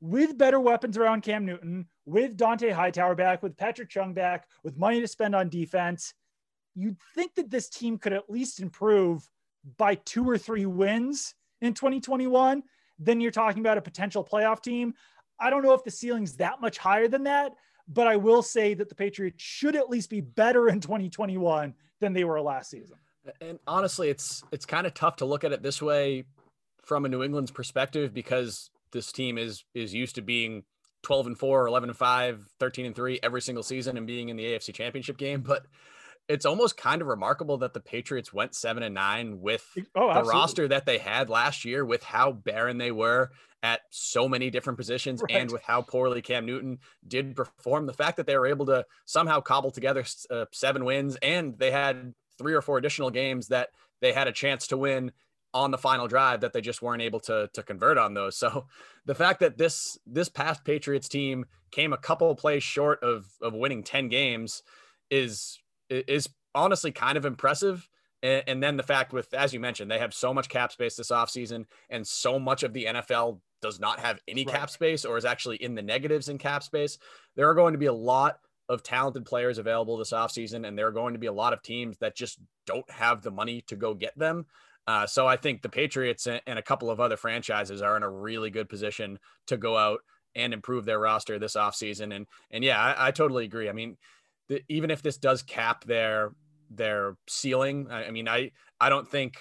with 0.00 0.36
better 0.36 0.60
weapons 0.60 0.98
around 0.98 1.22
Cam 1.22 1.46
Newton, 1.46 1.86
with 2.04 2.36
Dont'a 2.36 2.72
Hightower 2.72 3.14
back, 3.14 3.42
with 3.42 3.56
Patrick 3.56 3.88
Chung 3.88 4.12
back, 4.12 4.46
with 4.62 4.76
money 4.76 5.00
to 5.00 5.08
spend 5.08 5.34
on 5.34 5.48
defense, 5.48 6.14
you'd 6.74 6.98
think 7.14 7.34
that 7.36 7.50
this 7.50 7.68
team 7.68 7.98
could 7.98 8.12
at 8.12 8.28
least 8.28 8.60
improve 8.60 9.26
by 9.76 9.96
two 9.96 10.28
or 10.28 10.38
three 10.38 10.66
wins 10.66 11.34
in 11.60 11.74
2021, 11.74 12.62
then 12.98 13.20
you're 13.20 13.30
talking 13.30 13.60
about 13.60 13.78
a 13.78 13.82
potential 13.82 14.24
playoff 14.24 14.62
team. 14.62 14.94
I 15.38 15.50
don't 15.50 15.62
know 15.62 15.74
if 15.74 15.84
the 15.84 15.90
ceiling's 15.90 16.36
that 16.36 16.60
much 16.60 16.78
higher 16.78 17.08
than 17.08 17.24
that, 17.24 17.52
but 17.88 18.06
I 18.06 18.16
will 18.16 18.42
say 18.42 18.74
that 18.74 18.88
the 18.88 18.94
Patriots 18.94 19.42
should 19.42 19.76
at 19.76 19.90
least 19.90 20.10
be 20.10 20.20
better 20.20 20.68
in 20.68 20.80
2021 20.80 21.74
than 22.00 22.12
they 22.12 22.24
were 22.24 22.40
last 22.40 22.70
season. 22.70 22.96
And 23.40 23.58
honestly, 23.66 24.08
it's 24.08 24.44
it's 24.52 24.64
kind 24.64 24.86
of 24.86 24.94
tough 24.94 25.16
to 25.16 25.24
look 25.24 25.42
at 25.44 25.52
it 25.52 25.62
this 25.62 25.82
way 25.82 26.24
from 26.84 27.04
a 27.04 27.08
New 27.08 27.22
England's 27.22 27.50
perspective 27.50 28.14
because 28.14 28.70
this 28.92 29.10
team 29.10 29.36
is 29.36 29.64
is 29.74 29.92
used 29.92 30.14
to 30.14 30.22
being 30.22 30.62
12 31.02 31.26
and 31.28 31.38
4, 31.38 31.66
11 31.66 31.90
and 31.90 31.96
5, 31.96 32.46
13 32.58 32.86
and 32.86 32.94
3 32.94 33.20
every 33.22 33.40
single 33.40 33.62
season 33.62 33.96
and 33.96 34.06
being 34.06 34.28
in 34.28 34.36
the 34.36 34.44
AFC 34.44 34.74
Championship 34.74 35.16
game, 35.16 35.40
but 35.40 35.66
it's 36.28 36.46
almost 36.46 36.76
kind 36.76 37.00
of 37.00 37.08
remarkable 37.08 37.58
that 37.58 37.72
the 37.72 37.80
Patriots 37.80 38.32
went 38.32 38.54
seven 38.54 38.82
and 38.82 38.94
nine 38.94 39.40
with 39.40 39.66
oh, 39.94 40.12
the 40.12 40.24
roster 40.24 40.66
that 40.68 40.86
they 40.86 40.98
had 40.98 41.30
last 41.30 41.64
year, 41.64 41.84
with 41.84 42.02
how 42.02 42.32
barren 42.32 42.78
they 42.78 42.90
were 42.90 43.30
at 43.62 43.80
so 43.90 44.28
many 44.28 44.50
different 44.50 44.76
positions, 44.78 45.22
right. 45.22 45.40
and 45.40 45.50
with 45.50 45.62
how 45.62 45.82
poorly 45.82 46.22
Cam 46.22 46.46
Newton 46.46 46.78
did 47.06 47.36
perform. 47.36 47.86
The 47.86 47.92
fact 47.92 48.16
that 48.16 48.26
they 48.26 48.36
were 48.36 48.46
able 48.46 48.66
to 48.66 48.84
somehow 49.04 49.40
cobble 49.40 49.70
together 49.70 50.04
uh, 50.30 50.46
seven 50.52 50.84
wins, 50.84 51.16
and 51.22 51.58
they 51.58 51.70
had 51.70 52.14
three 52.38 52.54
or 52.54 52.62
four 52.62 52.78
additional 52.78 53.10
games 53.10 53.48
that 53.48 53.70
they 54.00 54.12
had 54.12 54.28
a 54.28 54.32
chance 54.32 54.66
to 54.68 54.76
win 54.76 55.12
on 55.54 55.70
the 55.70 55.78
final 55.78 56.06
drive 56.06 56.42
that 56.42 56.52
they 56.52 56.60
just 56.60 56.82
weren't 56.82 57.02
able 57.02 57.20
to 57.20 57.48
to 57.54 57.62
convert 57.62 57.98
on 57.98 58.14
those. 58.14 58.36
So 58.46 58.66
the 59.06 59.14
fact 59.14 59.40
that 59.40 59.58
this 59.58 59.98
this 60.06 60.28
past 60.28 60.64
Patriots 60.64 61.08
team 61.08 61.46
came 61.70 61.92
a 61.92 61.98
couple 61.98 62.30
of 62.30 62.36
plays 62.36 62.62
short 62.62 63.02
of 63.02 63.26
of 63.40 63.54
winning 63.54 63.82
10 63.82 64.08
games 64.08 64.62
is 65.10 65.58
is 65.90 66.28
honestly 66.54 66.92
kind 66.92 67.18
of 67.18 67.24
impressive. 67.24 67.88
And, 68.22 68.42
and 68.46 68.62
then 68.62 68.76
the 68.76 68.82
fact 68.82 69.12
with 69.12 69.32
as 69.34 69.52
you 69.52 69.60
mentioned, 69.60 69.90
they 69.90 69.98
have 69.98 70.14
so 70.14 70.32
much 70.32 70.48
cap 70.48 70.72
space 70.72 70.96
this 70.96 71.10
offseason 71.10 71.66
and 71.90 72.06
so 72.06 72.38
much 72.38 72.62
of 72.62 72.72
the 72.72 72.86
NFL 72.86 73.40
does 73.62 73.80
not 73.80 74.00
have 74.00 74.20
any 74.28 74.44
right. 74.44 74.54
cap 74.54 74.70
space 74.70 75.04
or 75.04 75.16
is 75.16 75.24
actually 75.24 75.56
in 75.56 75.74
the 75.74 75.82
negatives 75.82 76.28
in 76.28 76.38
cap 76.38 76.62
space. 76.62 76.98
There 77.34 77.48
are 77.48 77.54
going 77.54 77.72
to 77.72 77.78
be 77.78 77.86
a 77.86 77.92
lot 77.92 78.38
of 78.68 78.82
talented 78.82 79.24
players 79.24 79.58
available 79.58 79.96
this 79.96 80.12
offseason, 80.12 80.66
and 80.66 80.76
there 80.76 80.88
are 80.88 80.92
going 80.92 81.14
to 81.14 81.20
be 81.20 81.28
a 81.28 81.32
lot 81.32 81.52
of 81.52 81.62
teams 81.62 81.98
that 81.98 82.16
just 82.16 82.38
don't 82.66 82.88
have 82.90 83.22
the 83.22 83.30
money 83.30 83.62
to 83.68 83.76
go 83.76 83.94
get 83.94 84.18
them. 84.18 84.46
Uh, 84.86 85.06
so 85.06 85.26
I 85.26 85.36
think 85.36 85.62
the 85.62 85.68
Patriots 85.68 86.26
and 86.26 86.58
a 86.58 86.62
couple 86.62 86.90
of 86.90 87.00
other 87.00 87.16
franchises 87.16 87.82
are 87.82 87.96
in 87.96 88.02
a 88.02 88.10
really 88.10 88.50
good 88.50 88.68
position 88.68 89.18
to 89.48 89.56
go 89.56 89.76
out 89.76 90.00
and 90.36 90.52
improve 90.52 90.84
their 90.84 91.00
roster 91.00 91.38
this 91.38 91.56
offseason. 91.56 92.14
And 92.14 92.26
and 92.50 92.62
yeah, 92.62 92.80
I, 92.80 93.08
I 93.08 93.10
totally 93.10 93.44
agree. 93.44 93.68
I 93.68 93.72
mean, 93.72 93.96
the, 94.48 94.62
even 94.68 94.90
if 94.90 95.02
this 95.02 95.18
does 95.18 95.42
cap 95.42 95.84
their 95.84 96.32
their 96.70 97.16
ceiling, 97.28 97.88
I, 97.90 98.06
I 98.06 98.10
mean, 98.10 98.28
I 98.28 98.52
I 98.80 98.88
don't 98.88 99.08
think 99.08 99.36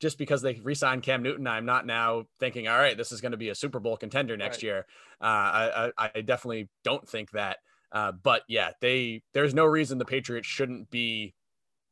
just 0.00 0.18
because 0.18 0.40
they 0.40 0.54
re-signed 0.62 1.02
Cam 1.02 1.22
Newton, 1.22 1.46
I'm 1.46 1.66
not 1.66 1.84
now 1.86 2.24
thinking, 2.38 2.66
all 2.66 2.78
right, 2.78 2.96
this 2.96 3.12
is 3.12 3.20
going 3.20 3.32
to 3.32 3.38
be 3.38 3.50
a 3.50 3.54
Super 3.54 3.80
Bowl 3.80 3.98
contender 3.98 4.36
next 4.36 4.58
right. 4.58 4.62
year. 4.62 4.86
Uh, 5.20 5.90
I, 5.98 6.08
I 6.14 6.20
definitely 6.22 6.70
don't 6.84 7.06
think 7.06 7.32
that. 7.32 7.58
Uh, 7.92 8.12
but 8.12 8.42
yeah, 8.48 8.70
they 8.80 9.22
there's 9.34 9.52
no 9.52 9.66
reason 9.66 9.98
the 9.98 10.04
Patriots 10.04 10.46
shouldn't 10.46 10.90
be 10.90 11.34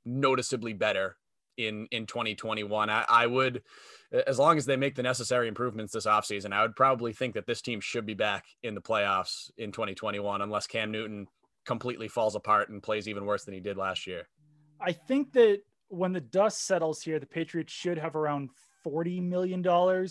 noticeably 0.05 0.73
better 0.73 1.17
in 1.59 1.87
in 1.91 2.07
2021. 2.07 2.89
I, 2.89 3.05
I 3.09 3.27
would, 3.27 3.63
as 4.27 4.39
long 4.39 4.57
as 4.57 4.65
they 4.65 4.77
make 4.77 4.95
the 4.95 5.03
necessary 5.03 5.49
improvements 5.49 5.93
this 5.93 6.07
offseason, 6.07 6.53
I 6.53 6.63
would 6.63 6.77
probably 6.77 7.13
think 7.13 7.35
that 7.35 7.47
this 7.47 7.61
team 7.61 7.81
should 7.81 8.07
be 8.07 8.15
back 8.15 8.45
in 8.63 8.75
the 8.75 8.81
playoffs 8.81 9.51
in 9.59 9.73
2021, 9.73 10.41
unless 10.41 10.67
Cam 10.67 10.91
Newton 10.91 11.27
completely 11.69 12.09
falls 12.09 12.35
apart 12.35 12.71
and 12.71 12.83
plays 12.83 13.07
even 13.07 13.27
worse 13.27 13.45
than 13.45 13.53
he 13.53 13.61
did 13.61 13.77
last 13.77 14.07
year. 14.07 14.27
I 14.81 14.93
think 14.93 15.35
that 15.35 15.61
when 15.89 16.15
the 16.15 16.21
dust 16.21 16.67
settles 16.67 17.03
here, 17.03 17.21
the 17.21 17.27
Patriots 17.27 17.75
should 17.75 17.99
have 17.99 18.17
around 18.17 18.49
$40 18.87 19.23
million 19.23 19.63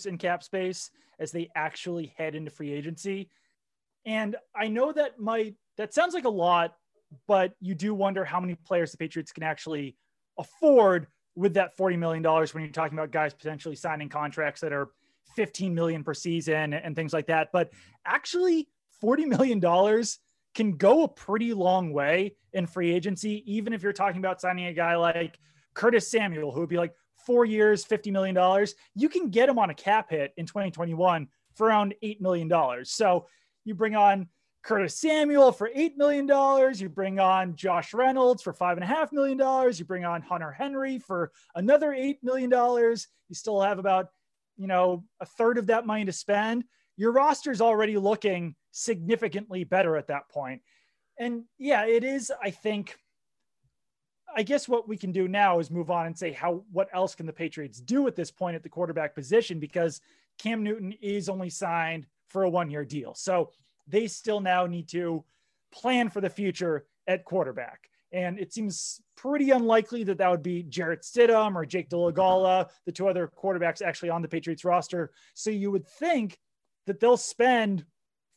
in 0.06 0.18
cap 0.18 0.44
space 0.44 0.90
as 1.18 1.32
they 1.32 1.50
actually 1.56 2.14
head 2.16 2.36
into 2.36 2.52
free 2.52 2.72
agency. 2.72 3.28
And 4.06 4.36
I 4.54 4.68
know 4.68 4.92
that 4.92 5.18
might, 5.18 5.56
that 5.78 5.92
sounds 5.92 6.14
like 6.14 6.26
a 6.26 6.30
lot, 6.30 6.74
but 7.26 7.54
you 7.60 7.74
do 7.74 7.92
wonder 7.92 8.24
how 8.24 8.38
many 8.38 8.54
players 8.54 8.92
the 8.92 8.98
Patriots 8.98 9.32
can 9.32 9.42
actually 9.42 9.96
afford 10.38 11.08
with 11.34 11.54
that 11.54 11.76
$40 11.76 11.98
million 11.98 12.22
when 12.22 12.62
you're 12.62 12.68
talking 12.68 12.96
about 12.96 13.10
guys 13.10 13.34
potentially 13.34 13.74
signing 13.74 14.08
contracts 14.08 14.60
that 14.60 14.72
are 14.72 14.90
15 15.34 15.74
million 15.74 16.04
per 16.04 16.14
season 16.14 16.72
and 16.72 16.94
things 16.94 17.12
like 17.12 17.26
that. 17.26 17.48
But 17.52 17.70
actually, 18.06 18.68
$40 19.02 19.26
million 19.26 19.60
can 20.58 20.72
go 20.72 21.04
a 21.04 21.08
pretty 21.08 21.54
long 21.54 21.92
way 21.92 22.34
in 22.52 22.66
free 22.66 22.92
agency, 22.92 23.44
even 23.46 23.72
if 23.72 23.80
you're 23.80 23.92
talking 23.92 24.18
about 24.18 24.40
signing 24.40 24.66
a 24.66 24.72
guy 24.72 24.96
like 24.96 25.38
Curtis 25.72 26.10
Samuel, 26.10 26.50
who 26.50 26.58
would 26.58 26.68
be 26.68 26.76
like 26.76 26.94
four 27.24 27.44
years, 27.44 27.84
$50 27.84 28.10
million. 28.10 28.66
You 28.96 29.08
can 29.08 29.30
get 29.30 29.48
him 29.48 29.60
on 29.60 29.70
a 29.70 29.74
cap 29.74 30.10
hit 30.10 30.32
in 30.36 30.46
2021 30.46 31.28
for 31.54 31.68
around 31.68 31.94
$8 32.02 32.20
million. 32.20 32.50
So 32.84 33.28
you 33.64 33.76
bring 33.76 33.94
on 33.94 34.26
Curtis 34.64 34.98
Samuel 34.98 35.52
for 35.52 35.70
$8 35.70 35.96
million. 35.96 36.26
You 36.74 36.88
bring 36.88 37.20
on 37.20 37.54
Josh 37.54 37.94
Reynolds 37.94 38.42
for 38.42 38.52
$5.5 38.52 39.12
million. 39.12 39.38
You 39.76 39.84
bring 39.84 40.04
on 40.04 40.22
Hunter 40.22 40.50
Henry 40.50 40.98
for 40.98 41.30
another 41.54 41.92
$8 41.92 42.16
million. 42.24 42.50
You 42.50 43.34
still 43.34 43.60
have 43.60 43.78
about, 43.78 44.08
you 44.56 44.66
know, 44.66 45.04
a 45.20 45.26
third 45.26 45.56
of 45.56 45.68
that 45.68 45.86
money 45.86 46.04
to 46.06 46.12
spend. 46.12 46.64
Your 46.96 47.12
roster 47.12 47.52
is 47.52 47.60
already 47.60 47.96
looking 47.96 48.56
significantly 48.70 49.64
better 49.64 49.96
at 49.96 50.08
that 50.08 50.28
point. 50.28 50.62
And 51.18 51.44
yeah, 51.58 51.86
it 51.86 52.04
is, 52.04 52.30
I 52.42 52.50
think, 52.50 52.96
I 54.34 54.42
guess 54.42 54.68
what 54.68 54.88
we 54.88 54.96
can 54.96 55.10
do 55.10 55.26
now 55.26 55.58
is 55.58 55.70
move 55.70 55.90
on 55.90 56.06
and 56.06 56.16
say 56.16 56.32
how 56.32 56.64
what 56.70 56.88
else 56.92 57.14
can 57.14 57.26
the 57.26 57.32
Patriots 57.32 57.80
do 57.80 58.06
at 58.06 58.14
this 58.14 58.30
point 58.30 58.56
at 58.56 58.62
the 58.62 58.68
quarterback 58.68 59.14
position 59.14 59.58
because 59.58 60.00
Cam 60.38 60.62
Newton 60.62 60.94
is 61.00 61.28
only 61.28 61.50
signed 61.50 62.06
for 62.28 62.44
a 62.44 62.50
one 62.50 62.70
year 62.70 62.84
deal. 62.84 63.14
So 63.14 63.50
they 63.86 64.06
still 64.06 64.40
now 64.40 64.66
need 64.66 64.88
to 64.90 65.24
plan 65.72 66.10
for 66.10 66.20
the 66.20 66.30
future 66.30 66.86
at 67.06 67.24
quarterback. 67.24 67.88
And 68.12 68.38
it 68.38 68.52
seems 68.52 69.00
pretty 69.16 69.50
unlikely 69.50 70.04
that 70.04 70.18
that 70.18 70.30
would 70.30 70.42
be 70.42 70.62
Jarrett 70.62 71.02
Stidham 71.02 71.54
or 71.54 71.66
Jake 71.66 71.90
Dolegala, 71.90 72.68
the 72.86 72.92
two 72.92 73.08
other 73.08 73.28
quarterbacks 73.28 73.82
actually 73.82 74.10
on 74.10 74.22
the 74.22 74.28
Patriots 74.28 74.64
roster. 74.64 75.10
So 75.34 75.50
you 75.50 75.70
would 75.70 75.86
think 75.86 76.38
that 76.86 77.00
they'll 77.00 77.18
spend 77.18 77.84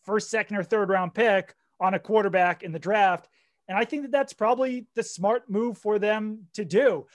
first, 0.04 0.30
second, 0.30 0.58
or 0.58 0.64
third 0.64 0.90
round 0.90 1.14
pick 1.14 1.54
on 1.80 1.94
a 1.94 2.00
quarterback 2.00 2.64
in 2.64 2.72
the 2.72 2.80
draft. 2.80 3.28
And 3.68 3.78
I 3.78 3.86
think 3.86 4.04
that 4.04 4.12
that's 4.12 4.34
probably 4.34 4.88
the 4.96 5.04
smart 5.04 5.50
move 5.50 5.78
for 5.78 6.00
them 6.00 6.48
to 6.54 6.66
do 6.66 7.08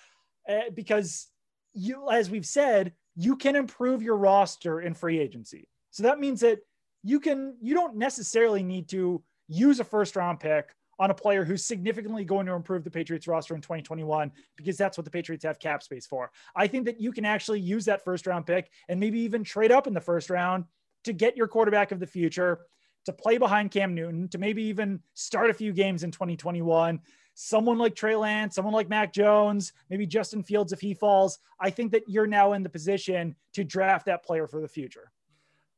uh, 0.49 0.71
because 0.75 1.29
you, 1.75 2.09
as 2.11 2.31
we've 2.31 2.47
said, 2.47 2.93
you 3.15 3.37
can 3.37 3.57
improve 3.57 4.03
your 4.03 4.17
roster 4.17 4.81
in 4.81 4.95
free 4.95 5.19
agency. 5.19 5.69
So 5.91 6.03
that 6.05 6.21
means 6.21 6.41
that 6.41 6.59
you 7.03 7.21
can 7.21 7.57
you 7.61 7.75
don't 7.75 7.97
necessarily 7.97 8.63
need 8.63 8.89
to 8.89 9.23
use 9.49 9.81
a 9.81 9.85
first 9.85 10.17
round 10.17 10.41
pick 10.41 10.75
on 10.99 11.11
a 11.11 11.15
player 11.15 11.45
who's 11.45 11.65
significantly 11.65 12.25
going 12.25 12.47
to 12.47 12.53
improve 12.53 12.83
the 12.83 12.91
Patriots 12.91 13.29
roster 13.29 13.55
in 13.55 13.61
2021 13.61 14.33
because 14.57 14.77
that's 14.77 14.97
what 14.97 15.05
the 15.05 15.11
Patriots 15.11 15.45
have 15.45 15.59
cap 15.59 15.83
space 15.83 16.07
for. 16.07 16.31
I 16.55 16.67
think 16.67 16.87
that 16.87 17.01
you 17.01 17.13
can 17.13 17.25
actually 17.25 17.61
use 17.61 17.85
that 17.85 18.05
first 18.05 18.27
round 18.27 18.47
pick 18.47 18.71
and 18.89 18.99
maybe 18.99 19.21
even 19.21 19.45
trade 19.45 19.73
up 19.73 19.87
in 19.87 19.95
the 19.95 20.01
first 20.01 20.31
round 20.31 20.65
to 21.05 21.13
get 21.13 21.37
your 21.37 21.49
quarterback 21.49 21.93
of 21.93 22.01
the 22.01 22.07
future, 22.07 22.61
to 23.07 23.13
play 23.13 23.39
behind 23.39 23.71
Cam 23.71 23.95
Newton, 23.95 24.29
to 24.29 24.39
maybe 24.39 24.63
even 24.65 25.01
start 25.15 25.51
a 25.51 25.55
few 25.55 25.73
games 25.73 26.03
in 26.03 26.11
2021. 26.11 27.01
Someone 27.35 27.79
like 27.79 27.95
Trey 27.95 28.17
Lance, 28.17 28.55
someone 28.55 28.75
like 28.75 28.89
Mac 28.89 29.13
Jones, 29.13 29.73
maybe 29.91 30.07
Justin 30.07 30.43
Fields 30.43 30.73
if 30.73 30.81
he 30.81 30.95
falls. 30.95 31.39
I 31.61 31.71
think 31.71 31.93
that 31.93 32.03
you're 32.09 32.27
now 32.27 32.53
in 32.53 32.63
the 32.63 32.69
position 32.69 33.35
to 33.55 33.65
draft 33.65 34.07
that 34.07 34.25
player 34.25 34.47
for 34.47 34.61
the 34.61 34.69
future. 34.69 35.13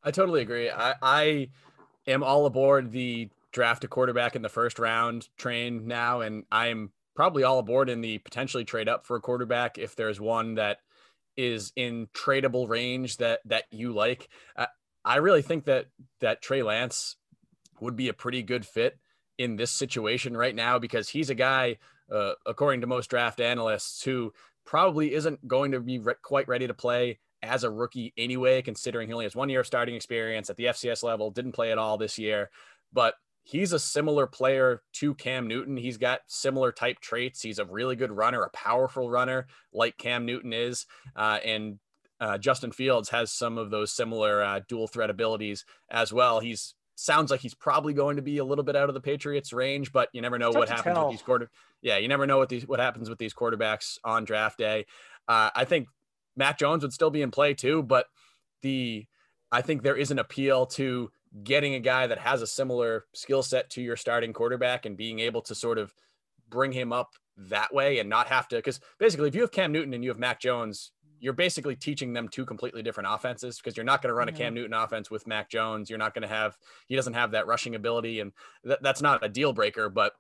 I 0.03 0.11
totally 0.11 0.41
agree. 0.41 0.71
I, 0.71 0.95
I 1.03 1.49
am 2.07 2.23
all 2.23 2.47
aboard 2.47 2.93
the 2.93 3.29
draft 3.53 3.85
a 3.85 3.89
quarterback 3.89 4.37
in 4.37 4.43
the 4.43 4.49
first 4.49 4.79
round 4.79 5.29
train 5.37 5.87
now, 5.87 6.21
and 6.21 6.45
I'm 6.51 6.93
probably 7.15 7.43
all 7.43 7.59
aboard 7.59 7.91
in 7.91 8.01
the 8.01 8.19
potentially 8.19 8.65
trade 8.65 8.89
up 8.89 9.05
for 9.05 9.17
a 9.17 9.21
quarterback 9.21 9.77
if 9.77 9.97
there's 9.97 10.21
one 10.21 10.55
that 10.55 10.79
is 11.37 11.73
in 11.77 12.07
tradable 12.15 12.69
range 12.69 13.17
that 13.19 13.41
that 13.45 13.65
you 13.71 13.93
like. 13.93 14.29
Uh, 14.57 14.67
I 15.09 15.17
really 15.17 15.41
think 15.41 15.65
that 15.65 15.87
that 16.21 16.43
Trey 16.43 16.63
Lance 16.63 17.17
would 17.81 17.97
be 17.97 18.09
a 18.09 18.13
pretty 18.13 18.43
good 18.43 18.67
fit 18.67 18.99
in 19.39 19.57
this 19.57 19.71
situation 19.71 20.37
right 20.37 20.55
now 20.55 20.79
because 20.79 21.09
he's 21.09 21.31
a 21.31 21.35
guy, 21.35 21.79
uh, 22.13 22.33
according 22.45 22.83
to 22.83 22.87
most 22.87 23.09
draft 23.09 23.41
analysts, 23.41 24.03
who 24.03 24.35
probably 24.67 25.15
isn't 25.15 25.49
going 25.49 25.73
to 25.73 25.81
be 25.81 25.99
re- 25.99 26.15
quite 26.23 26.47
ready 26.47 26.67
to 26.67 26.75
play 26.75 27.19
as 27.43 27.65
a 27.65 27.71
rookie 27.71 28.13
anyway, 28.19 28.61
considering 28.61 29.09
he 29.09 29.15
only 29.15 29.25
has 29.25 29.35
one 29.35 29.49
year 29.49 29.61
of 29.61 29.67
starting 29.67 29.95
experience 29.95 30.51
at 30.51 30.57
the 30.57 30.67
FCS 30.67 31.03
level, 31.03 31.31
didn't 31.31 31.53
play 31.53 31.73
at 31.73 31.79
all 31.79 31.97
this 31.97 32.19
year. 32.19 32.51
But 32.93 33.15
he's 33.45 33.73
a 33.73 33.79
similar 33.79 34.27
player 34.27 34.83
to 34.93 35.15
Cam 35.15 35.49
Newton. 35.49 35.79
He's 35.79 35.97
got 35.97 36.21
similar 36.27 36.71
type 36.71 37.01
traits. 37.01 37.41
He's 37.41 37.59
a 37.59 37.65
really 37.65 37.97
good 37.97 38.13
runner, 38.13 38.43
a 38.43 38.51
powerful 38.51 39.09
runner, 39.09 39.47
like 39.73 39.97
Cam 39.97 40.27
Newton 40.27 40.53
is. 40.53 40.85
Uh, 41.17 41.39
and 41.43 41.79
uh, 42.21 42.39
Justin 42.39 42.73
Fields 42.73 43.09
has 43.11 43.31
some 43.33 43.59
of 43.59 43.71
those 43.71 43.93
similar 43.93 44.43
uh, 44.43 44.61
dual 44.69 44.87
threat 44.87 45.11
abilities 45.11 45.65
as 45.91 46.13
well. 46.13 46.41
He's 46.41 46.75
sounds 46.95 47.31
like 47.31 47.41
he's 47.41 47.55
probably 47.55 47.95
going 47.95 48.17
to 48.17 48.23
be 48.23 48.39
a 48.39 48.45
little 48.45 48.65
bit 48.65 48.75
out 48.75 48.89
of 48.89 48.95
the 48.95 49.01
Patriots 49.01 49.53
range, 49.53 49.93
but 49.93 50.09
you 50.13 50.21
never 50.21 50.37
know 50.37 50.51
what 50.51 50.69
happens 50.69 50.95
tell. 50.95 51.07
with 51.07 51.13
these 51.13 51.23
quarter. 51.23 51.49
Yeah, 51.81 51.99
you 51.99 52.09
never 52.09 52.27
know 52.27 52.39
what 52.39 52.49
these 52.49 52.67
what 52.67 52.81
happens 52.81 53.09
with 53.09 53.19
these 53.19 53.35
quarterbacks 53.35 53.99
on 54.05 54.25
draft 54.25 54.59
day. 54.59 54.87
Uh, 55.29 55.51
I 55.55 55.65
think 55.65 55.89
Mac 56.37 56.59
Jones 56.59 56.83
would 56.83 56.93
still 56.93 57.11
be 57.11 57.23
in 57.23 57.31
play 57.31 57.55
too, 57.55 57.83
but 57.83 58.07
the 58.63 59.07
I 59.53 59.63
think 59.63 59.83
there 59.83 59.97
is 59.97 60.11
an 60.11 60.19
appeal 60.19 60.67
to 60.67 61.11
getting 61.45 61.75
a 61.75 61.81
guy 61.81 62.07
that 62.07 62.19
has 62.19 62.43
a 62.43 62.47
similar 62.47 63.05
skill 63.15 63.43
set 63.43 63.71
to 63.71 63.83
your 63.83 63.97
starting 63.97 64.33
quarterback 64.33 64.87
and 64.87 64.97
being 64.97 65.21
able 65.21 65.43
to 65.43 65.55
sort 65.55 65.79
of 65.79 65.95
bring 66.49 66.73
him 66.73 66.93
up 66.93 67.11
that 67.37 67.73
way 67.73 67.99
and 67.99 68.09
not 68.09 68.27
have 68.27 68.49
to 68.49 68.57
because 68.57 68.81
basically 68.99 69.29
if 69.29 69.35
you 69.35 69.43
have 69.43 69.53
Cam 69.53 69.71
Newton 69.71 69.95
and 69.95 70.03
you 70.03 70.11
have 70.11 70.19
Mac 70.19 70.41
Jones, 70.41 70.91
you're 71.21 71.33
basically 71.33 71.77
teaching 71.77 72.13
them 72.13 72.29
two 72.29 72.45
completely 72.45 72.83
different 72.83 73.09
offenses 73.11 73.57
because 73.59 73.77
you're 73.77 73.85
not 73.85 74.03
going 74.03 74.11
to 74.11 74.15
run 74.15 74.29
a 74.29 74.33
Cam 74.33 74.55
Newton 74.55 74.75
offense 74.75 75.11
with 75.11 75.27
Mac 75.27 75.51
Jones. 75.51 75.91
You're 75.91 75.99
not 75.99 76.15
going 76.15 76.23
to 76.23 76.29
have 76.29 76.57
he 76.87 76.97
doesn't 76.97 77.15
have 77.15 77.33
that 77.33 77.47
rushing 77.47 77.75
ability 77.75 78.21
and 78.21 78.33
th- 78.65 78.79
that's 78.83 79.03
not 79.03 79.25
a 79.25 79.29
deal 79.29 79.53
breaker, 79.53 79.89
but 79.89 80.13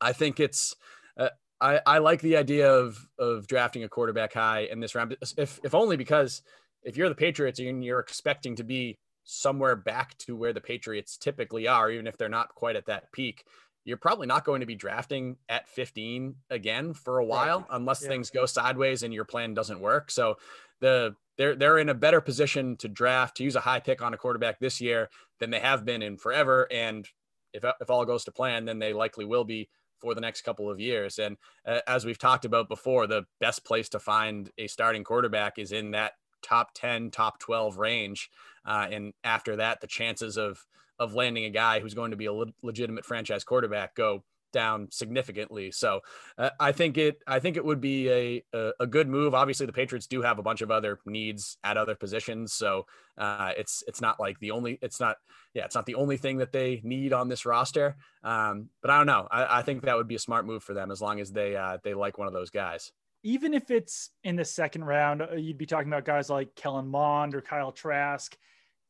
I 0.00 0.12
think 0.12 0.40
it's 0.40 0.74
uh, 1.16 1.30
I, 1.60 1.80
I 1.86 1.98
like 1.98 2.20
the 2.20 2.36
idea 2.36 2.72
of 2.72 2.98
of 3.18 3.46
drafting 3.46 3.84
a 3.84 3.88
quarterback 3.88 4.32
high 4.32 4.68
in 4.70 4.80
this 4.80 4.94
round, 4.94 5.16
if 5.36 5.60
if 5.64 5.74
only 5.74 5.96
because 5.96 6.42
if 6.82 6.96
you're 6.96 7.08
the 7.08 7.14
Patriots 7.14 7.58
and 7.58 7.84
you're 7.84 7.98
expecting 7.98 8.56
to 8.56 8.64
be 8.64 8.98
somewhere 9.24 9.76
back 9.76 10.16
to 10.18 10.36
where 10.36 10.52
the 10.52 10.60
Patriots 10.60 11.16
typically 11.16 11.66
are, 11.68 11.90
even 11.90 12.06
if 12.06 12.16
they're 12.16 12.28
not 12.28 12.54
quite 12.54 12.76
at 12.76 12.86
that 12.86 13.12
peak, 13.12 13.44
you're 13.84 13.96
probably 13.96 14.26
not 14.26 14.44
going 14.44 14.60
to 14.60 14.66
be 14.66 14.74
drafting 14.74 15.36
at 15.48 15.68
15 15.68 16.34
again 16.50 16.92
for 16.92 17.18
a 17.18 17.24
while 17.24 17.60
right. 17.60 17.68
unless 17.70 18.02
yeah. 18.02 18.08
things 18.08 18.30
go 18.30 18.46
sideways 18.46 19.02
and 19.02 19.14
your 19.14 19.24
plan 19.24 19.54
doesn't 19.54 19.80
work. 19.80 20.10
So 20.10 20.36
the 20.80 21.14
they're 21.36 21.54
they're 21.54 21.78
in 21.78 21.88
a 21.88 21.94
better 21.94 22.20
position 22.20 22.76
to 22.78 22.88
draft 22.88 23.36
to 23.36 23.44
use 23.44 23.56
a 23.56 23.60
high 23.60 23.80
pick 23.80 24.02
on 24.02 24.12
a 24.12 24.18
quarterback 24.18 24.58
this 24.58 24.80
year 24.80 25.08
than 25.38 25.50
they 25.50 25.60
have 25.60 25.84
been 25.84 26.02
in 26.02 26.16
forever. 26.16 26.66
And 26.70 27.08
if 27.52 27.64
if 27.80 27.90
all 27.90 28.04
goes 28.04 28.24
to 28.24 28.32
plan, 28.32 28.64
then 28.64 28.78
they 28.78 28.92
likely 28.92 29.24
will 29.24 29.44
be 29.44 29.68
for 30.00 30.14
the 30.14 30.20
next 30.20 30.42
couple 30.42 30.70
of 30.70 30.80
years. 30.80 31.18
And 31.18 31.36
uh, 31.66 31.80
as 31.86 32.04
we've 32.04 32.18
talked 32.18 32.44
about 32.44 32.68
before, 32.68 33.06
the 33.06 33.24
best 33.40 33.64
place 33.64 33.88
to 33.90 33.98
find 33.98 34.50
a 34.58 34.66
starting 34.66 35.04
quarterback 35.04 35.58
is 35.58 35.72
in 35.72 35.92
that 35.92 36.12
top 36.42 36.70
10, 36.74 37.10
top 37.10 37.38
12 37.38 37.78
range. 37.78 38.30
Uh, 38.64 38.86
and 38.90 39.12
after 39.24 39.56
that, 39.56 39.80
the 39.80 39.86
chances 39.86 40.36
of 40.36 40.64
of 40.98 41.14
landing 41.14 41.44
a 41.44 41.50
guy 41.50 41.78
who's 41.78 41.94
going 41.94 42.10
to 42.10 42.16
be 42.16 42.26
a 42.26 42.32
le- 42.32 42.52
legitimate 42.60 43.04
franchise 43.04 43.44
quarterback 43.44 43.94
go 43.94 44.24
down 44.52 44.88
significantly. 44.90 45.70
So 45.70 46.00
uh, 46.36 46.50
I 46.58 46.72
think 46.72 46.98
it 46.98 47.22
I 47.26 47.38
think 47.38 47.56
it 47.56 47.64
would 47.64 47.80
be 47.80 48.08
a, 48.10 48.44
a, 48.52 48.72
a 48.80 48.86
good 48.86 49.08
move. 49.08 49.34
Obviously, 49.34 49.66
the 49.66 49.72
Patriots 49.72 50.06
do 50.06 50.22
have 50.22 50.38
a 50.38 50.42
bunch 50.42 50.62
of 50.62 50.70
other 50.70 50.98
needs 51.06 51.58
at 51.64 51.76
other 51.76 51.94
positions, 51.94 52.52
so 52.52 52.86
uh, 53.16 53.52
it's 53.56 53.82
it's 53.86 54.00
not 54.00 54.18
like 54.18 54.38
the 54.40 54.50
only 54.50 54.78
it's 54.82 55.00
not 55.00 55.16
yeah 55.54 55.64
it's 55.64 55.74
not 55.74 55.86
the 55.86 55.94
only 55.94 56.16
thing 56.16 56.38
that 56.38 56.52
they 56.52 56.80
need 56.84 57.12
on 57.12 57.28
this 57.28 57.46
roster. 57.46 57.96
Um, 58.22 58.70
but 58.80 58.90
I 58.90 58.98
don't 58.98 59.06
know. 59.06 59.28
I, 59.30 59.58
I, 59.58 59.62
think 59.62 59.82
that 59.82 59.96
would 59.96 60.08
be 60.08 60.16
a 60.16 60.20
smart 60.20 60.46
move 60.46 60.62
for 60.62 60.74
them 60.74 60.90
as 60.90 61.00
long 61.00 61.20
as 61.20 61.30
they 61.30 61.56
uh, 61.56 61.78
they 61.82 61.94
like 61.94 62.18
one 62.18 62.26
of 62.26 62.34
those 62.34 62.50
guys. 62.50 62.92
Even 63.28 63.52
if 63.52 63.70
it's 63.70 64.10
in 64.24 64.36
the 64.36 64.44
second 64.44 64.84
round, 64.84 65.22
uh, 65.22 65.34
you'd 65.34 65.58
be 65.58 65.66
talking 65.66 65.88
about 65.88 66.04
guys 66.04 66.30
like 66.30 66.54
Kellen 66.54 66.88
Mond 66.88 67.34
or 67.34 67.40
Kyle 67.40 67.72
Trask 67.72 68.36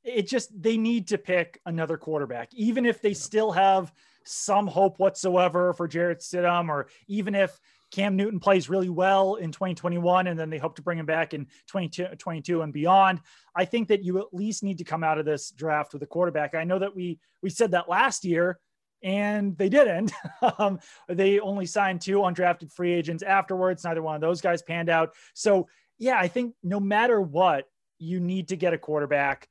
it 0.05 0.29
just 0.29 0.51
they 0.61 0.77
need 0.77 1.09
to 1.09 1.19
pick 1.19 1.61
another 1.67 1.97
quarterback, 1.97 2.53
even 2.55 2.87
if 2.87 3.01
they 3.01 3.15
still 3.15 3.53
have 3.53 3.93
some 4.25 4.67
hope 4.67 4.99
whatsoever 4.99 5.73
for 5.73 5.89
Jarrett 5.89 6.21
Stidham, 6.21 6.69
or 6.69 6.89
even 7.07 7.35
if 7.35 7.59
Cam 7.91 8.17
Newton 8.17 8.39
plays 8.39 8.69
really 8.69 8.91
well 8.91 9.37
in 9.37 9.51
2021 9.51 10.27
and 10.27 10.39
then 10.39 10.51
they 10.51 10.59
hope 10.59 10.77
to 10.77 10.83
bring 10.83 10.99
him 10.99 11.07
back 11.07 11.33
in 11.33 11.47
2022 11.69 12.61
and 12.61 12.73
beyond. 12.73 13.21
I 13.57 13.65
think 13.65 13.89
that 13.89 14.05
you 14.05 14.19
at 14.19 14.33
least 14.33 14.63
need 14.63 14.79
to 14.79 14.85
come 14.85 15.03
out 15.03 15.19
of 15.19 15.25
this 15.25 15.51
draft 15.51 15.95
with 15.95 16.03
a 16.03 16.07
quarterback. 16.07 16.55
I 16.55 16.65
know 16.65 16.79
that 16.79 16.95
we 16.95 17.19
we 17.43 17.51
said 17.51 17.71
that 17.71 17.89
last 17.89 18.25
year 18.25 18.59
and 19.03 19.57
they 19.57 19.69
didn't. 19.69 20.13
um, 20.59 20.81
they 21.09 21.41
only 21.41 21.67
signed 21.67 22.01
two 22.01 22.19
undrafted 22.19 22.73
free 22.73 22.93
agents 22.93 23.23
afterwards. 23.23 23.85
Neither 23.85 24.03
one 24.03 24.15
of 24.15 24.21
those 24.21 24.41
guys 24.41 24.63
panned 24.63 24.89
out. 24.89 25.15
So 25.35 25.69
yeah, 25.99 26.19
I 26.19 26.29
think 26.29 26.55
no 26.63 26.81
matter 26.81 27.21
what, 27.21 27.69
you 27.99 28.21
need 28.21 28.49
to 28.49 28.57
get 28.57 28.73
a 28.73 28.79
quarterback. 28.79 29.49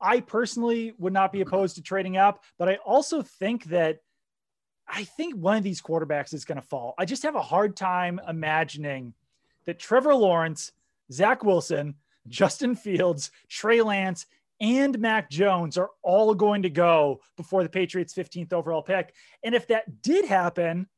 I 0.00 0.20
personally 0.20 0.92
would 0.98 1.12
not 1.12 1.32
be 1.32 1.40
opposed 1.40 1.76
to 1.76 1.82
trading 1.82 2.16
up, 2.18 2.44
but 2.58 2.68
I 2.68 2.76
also 2.76 3.22
think 3.22 3.64
that 3.66 4.00
I 4.86 5.04
think 5.04 5.34
one 5.34 5.56
of 5.56 5.64
these 5.64 5.82
quarterbacks 5.82 6.34
is 6.34 6.44
going 6.44 6.60
to 6.60 6.66
fall. 6.66 6.94
I 6.98 7.06
just 7.06 7.24
have 7.24 7.34
a 7.34 7.42
hard 7.42 7.76
time 7.76 8.20
imagining 8.28 9.14
that 9.64 9.78
Trevor 9.78 10.14
Lawrence, 10.14 10.72
Zach 11.10 11.42
Wilson, 11.42 11.96
Justin 12.28 12.74
Fields, 12.74 13.30
Trey 13.48 13.82
Lance, 13.82 14.26
and 14.60 14.98
Mac 14.98 15.30
Jones 15.30 15.76
are 15.76 15.90
all 16.02 16.34
going 16.34 16.62
to 16.62 16.70
go 16.70 17.20
before 17.36 17.62
the 17.62 17.68
Patriots' 17.68 18.14
15th 18.14 18.52
overall 18.52 18.82
pick. 18.82 19.14
And 19.42 19.54
if 19.54 19.66
that 19.68 20.02
did 20.02 20.24
happen, 20.24 20.88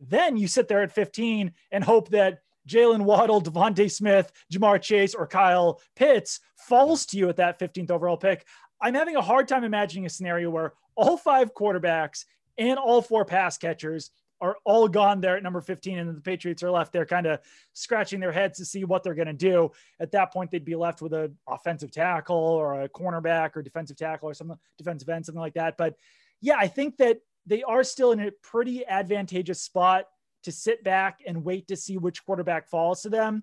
then 0.00 0.36
you 0.36 0.48
sit 0.48 0.68
there 0.68 0.82
at 0.82 0.92
15 0.92 1.52
and 1.70 1.84
hope 1.84 2.10
that 2.10 2.38
Jaylen 2.68 3.02
Waddle, 3.02 3.42
DeVonta 3.42 3.90
Smith, 3.90 4.32
Ja'Marr 4.52 4.80
Chase, 4.80 5.14
or 5.14 5.26
Kyle 5.26 5.80
Pitts 5.96 6.40
falls 6.56 7.06
to 7.06 7.18
you 7.18 7.28
at 7.28 7.36
that 7.36 7.58
15th 7.58 7.90
overall 7.90 8.16
pick. 8.16 8.46
I'm 8.80 8.94
having 8.94 9.16
a 9.16 9.22
hard 9.22 9.48
time 9.48 9.64
imagining 9.64 10.06
a 10.06 10.10
scenario 10.10 10.50
where 10.50 10.72
all 10.94 11.16
five 11.16 11.54
quarterbacks 11.54 12.24
and 12.58 12.78
all 12.78 13.02
four 13.02 13.24
pass 13.24 13.58
catchers 13.58 14.10
are 14.42 14.56
all 14.64 14.88
gone 14.88 15.22
there 15.22 15.38
at 15.38 15.42
number 15.42 15.62
15 15.62 15.98
and 15.98 16.16
the 16.16 16.20
patriots 16.20 16.62
are 16.62 16.70
left 16.70 16.92
there 16.92 17.06
kind 17.06 17.26
of 17.26 17.38
scratching 17.72 18.20
their 18.20 18.32
heads 18.32 18.58
to 18.58 18.64
see 18.64 18.84
what 18.84 19.02
they're 19.02 19.14
going 19.14 19.26
to 19.26 19.32
do 19.32 19.70
at 20.00 20.12
that 20.12 20.32
point 20.32 20.50
they'd 20.50 20.64
be 20.64 20.76
left 20.76 21.00
with 21.00 21.14
an 21.14 21.34
offensive 21.48 21.90
tackle 21.90 22.36
or 22.36 22.82
a 22.82 22.88
cornerback 22.88 23.56
or 23.56 23.62
defensive 23.62 23.96
tackle 23.96 24.28
or 24.28 24.34
some 24.34 24.58
defensive 24.76 25.08
end 25.08 25.24
something 25.24 25.40
like 25.40 25.54
that 25.54 25.76
but 25.78 25.94
yeah 26.42 26.56
i 26.58 26.66
think 26.66 26.98
that 26.98 27.18
they 27.46 27.62
are 27.62 27.82
still 27.82 28.12
in 28.12 28.20
a 28.20 28.30
pretty 28.30 28.84
advantageous 28.86 29.62
spot 29.62 30.06
to 30.44 30.52
sit 30.52 30.82
back 30.84 31.20
and 31.26 31.44
wait 31.44 31.68
to 31.68 31.76
see 31.76 31.98
which 31.98 32.24
quarterback 32.24 32.68
falls 32.68 33.02
to 33.02 33.08
them. 33.08 33.42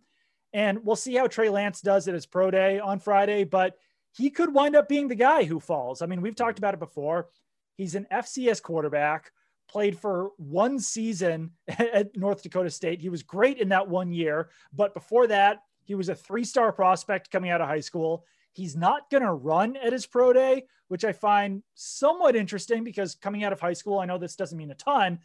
And 0.53 0.83
we'll 0.83 0.95
see 0.95 1.15
how 1.15 1.27
Trey 1.27 1.49
Lance 1.49 1.81
does 1.81 2.07
at 2.07 2.13
his 2.13 2.25
pro 2.25 2.49
day 2.51 2.79
on 2.79 2.99
Friday, 2.99 3.43
but 3.43 3.77
he 4.13 4.29
could 4.29 4.53
wind 4.53 4.75
up 4.75 4.89
being 4.89 5.07
the 5.07 5.15
guy 5.15 5.43
who 5.43 5.59
falls. 5.59 6.01
I 6.01 6.07
mean, 6.07 6.21
we've 6.21 6.35
talked 6.35 6.57
about 6.57 6.73
it 6.73 6.79
before. 6.79 7.29
He's 7.77 7.95
an 7.95 8.07
FCS 8.11 8.61
quarterback, 8.61 9.31
played 9.69 9.97
for 9.97 10.31
one 10.37 10.79
season 10.79 11.51
at 11.67 12.15
North 12.15 12.43
Dakota 12.43 12.69
State. 12.69 13.01
He 13.01 13.09
was 13.09 13.23
great 13.23 13.57
in 13.57 13.69
that 13.69 13.87
one 13.87 14.11
year, 14.11 14.49
but 14.73 14.93
before 14.93 15.27
that, 15.27 15.63
he 15.85 15.95
was 15.95 16.09
a 16.09 16.15
three 16.15 16.43
star 16.43 16.71
prospect 16.71 17.31
coming 17.31 17.51
out 17.51 17.61
of 17.61 17.67
high 17.67 17.79
school. 17.79 18.25
He's 18.53 18.75
not 18.75 19.09
going 19.09 19.23
to 19.23 19.33
run 19.33 19.75
at 19.77 19.93
his 19.93 20.05
pro 20.05 20.33
day, 20.33 20.65
which 20.87 21.05
I 21.05 21.13
find 21.13 21.63
somewhat 21.75 22.35
interesting 22.35 22.83
because 22.83 23.15
coming 23.15 23.43
out 23.43 23.53
of 23.53 23.59
high 23.59 23.73
school, 23.73 23.99
I 23.99 24.05
know 24.05 24.17
this 24.17 24.35
doesn't 24.35 24.57
mean 24.57 24.71
a 24.71 24.75
ton 24.75 25.19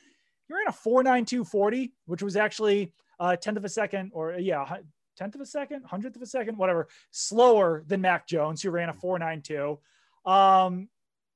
he 0.47 0.55
ran 0.55 0.69
a 0.69 0.73
49240, 0.73 1.93
which 2.07 2.23
was 2.23 2.37
actually 2.37 2.93
a 3.19 3.37
tenth 3.37 3.57
of 3.57 3.65
a 3.65 3.69
second 3.69 4.11
or 4.15 4.35
yeah, 4.35 4.77
tenth 5.17 5.35
of 5.35 5.41
a 5.41 5.47
second, 5.47 5.85
hundredth 5.85 6.17
of 6.17 6.23
a 6.23 6.27
second, 6.27 6.59
whatever, 6.59 6.89
slower 7.11 7.85
than 7.87 8.01
Mac 8.01 8.27
Jones, 8.27 8.63
who 8.63 8.71
ran 8.71 8.89
a 8.89 8.93
492. 8.93 9.79
Um, 10.31 10.89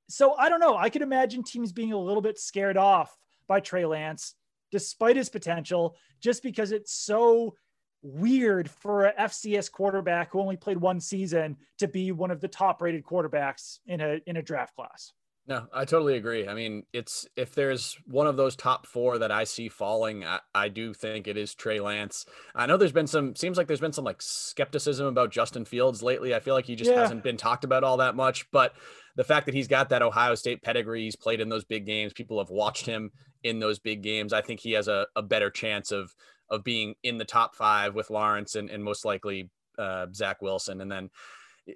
so 0.08 0.34
I 0.34 0.48
don't 0.48 0.60
know. 0.60 0.76
I 0.76 0.90
could 0.90 1.02
imagine 1.02 1.42
teams 1.42 1.72
being 1.72 1.92
a 1.92 1.98
little 1.98 2.22
bit 2.22 2.38
scared 2.38 2.76
off 2.76 3.16
by 3.46 3.60
Trey 3.60 3.84
Lance, 3.84 4.34
despite 4.70 5.16
his 5.16 5.28
potential, 5.28 5.96
just 6.20 6.42
because 6.42 6.72
it's 6.72 6.92
so 6.92 7.54
weird 8.02 8.70
for 8.70 9.06
a 9.06 9.14
FCS 9.14 9.70
quarterback 9.70 10.32
who 10.32 10.40
only 10.40 10.56
played 10.56 10.78
one 10.78 11.00
season 11.00 11.56
to 11.78 11.88
be 11.88 12.12
one 12.12 12.30
of 12.30 12.40
the 12.40 12.48
top 12.48 12.80
rated 12.80 13.04
quarterbacks 13.04 13.78
in 13.86 14.00
a 14.00 14.20
in 14.26 14.36
a 14.36 14.42
draft 14.42 14.74
class. 14.74 15.12
No, 15.48 15.66
I 15.72 15.86
totally 15.86 16.16
agree. 16.16 16.46
I 16.46 16.52
mean, 16.52 16.82
it's 16.92 17.26
if 17.34 17.54
there's 17.54 17.96
one 18.06 18.26
of 18.26 18.36
those 18.36 18.54
top 18.54 18.86
four 18.86 19.18
that 19.18 19.32
I 19.32 19.44
see 19.44 19.70
falling, 19.70 20.22
I, 20.22 20.40
I, 20.54 20.68
do 20.68 20.92
think 20.92 21.26
it 21.26 21.38
is 21.38 21.54
Trey 21.54 21.80
Lance. 21.80 22.26
I 22.54 22.66
know 22.66 22.76
there's 22.76 22.92
been 22.92 23.06
some 23.06 23.34
seems 23.34 23.56
like 23.56 23.66
there's 23.66 23.80
been 23.80 23.94
some 23.94 24.04
like 24.04 24.20
skepticism 24.20 25.06
about 25.06 25.32
Justin 25.32 25.64
Fields 25.64 26.02
lately. 26.02 26.34
I 26.34 26.40
feel 26.40 26.52
like 26.52 26.66
he 26.66 26.76
just 26.76 26.90
yeah. 26.90 27.00
hasn't 27.00 27.24
been 27.24 27.38
talked 27.38 27.64
about 27.64 27.82
all 27.82 27.96
that 27.96 28.14
much. 28.14 28.50
But 28.50 28.74
the 29.18 29.24
fact 29.24 29.46
that 29.46 29.54
he's 29.54 29.66
got 29.66 29.88
that 29.88 30.00
Ohio 30.00 30.36
State 30.36 30.62
pedigree, 30.62 31.02
he's 31.02 31.16
played 31.16 31.40
in 31.40 31.48
those 31.48 31.64
big 31.64 31.84
games, 31.84 32.12
people 32.12 32.38
have 32.38 32.50
watched 32.50 32.86
him 32.86 33.10
in 33.42 33.58
those 33.58 33.80
big 33.80 34.00
games. 34.00 34.32
I 34.32 34.42
think 34.42 34.60
he 34.60 34.72
has 34.72 34.86
a, 34.86 35.08
a 35.16 35.22
better 35.22 35.50
chance 35.50 35.90
of 35.90 36.14
of 36.48 36.62
being 36.62 36.94
in 37.02 37.18
the 37.18 37.24
top 37.24 37.56
five 37.56 37.96
with 37.96 38.10
Lawrence 38.10 38.54
and, 38.54 38.70
and 38.70 38.82
most 38.82 39.04
likely 39.04 39.50
uh, 39.76 40.06
Zach 40.14 40.40
Wilson. 40.40 40.80
And 40.80 40.90
then 40.90 41.10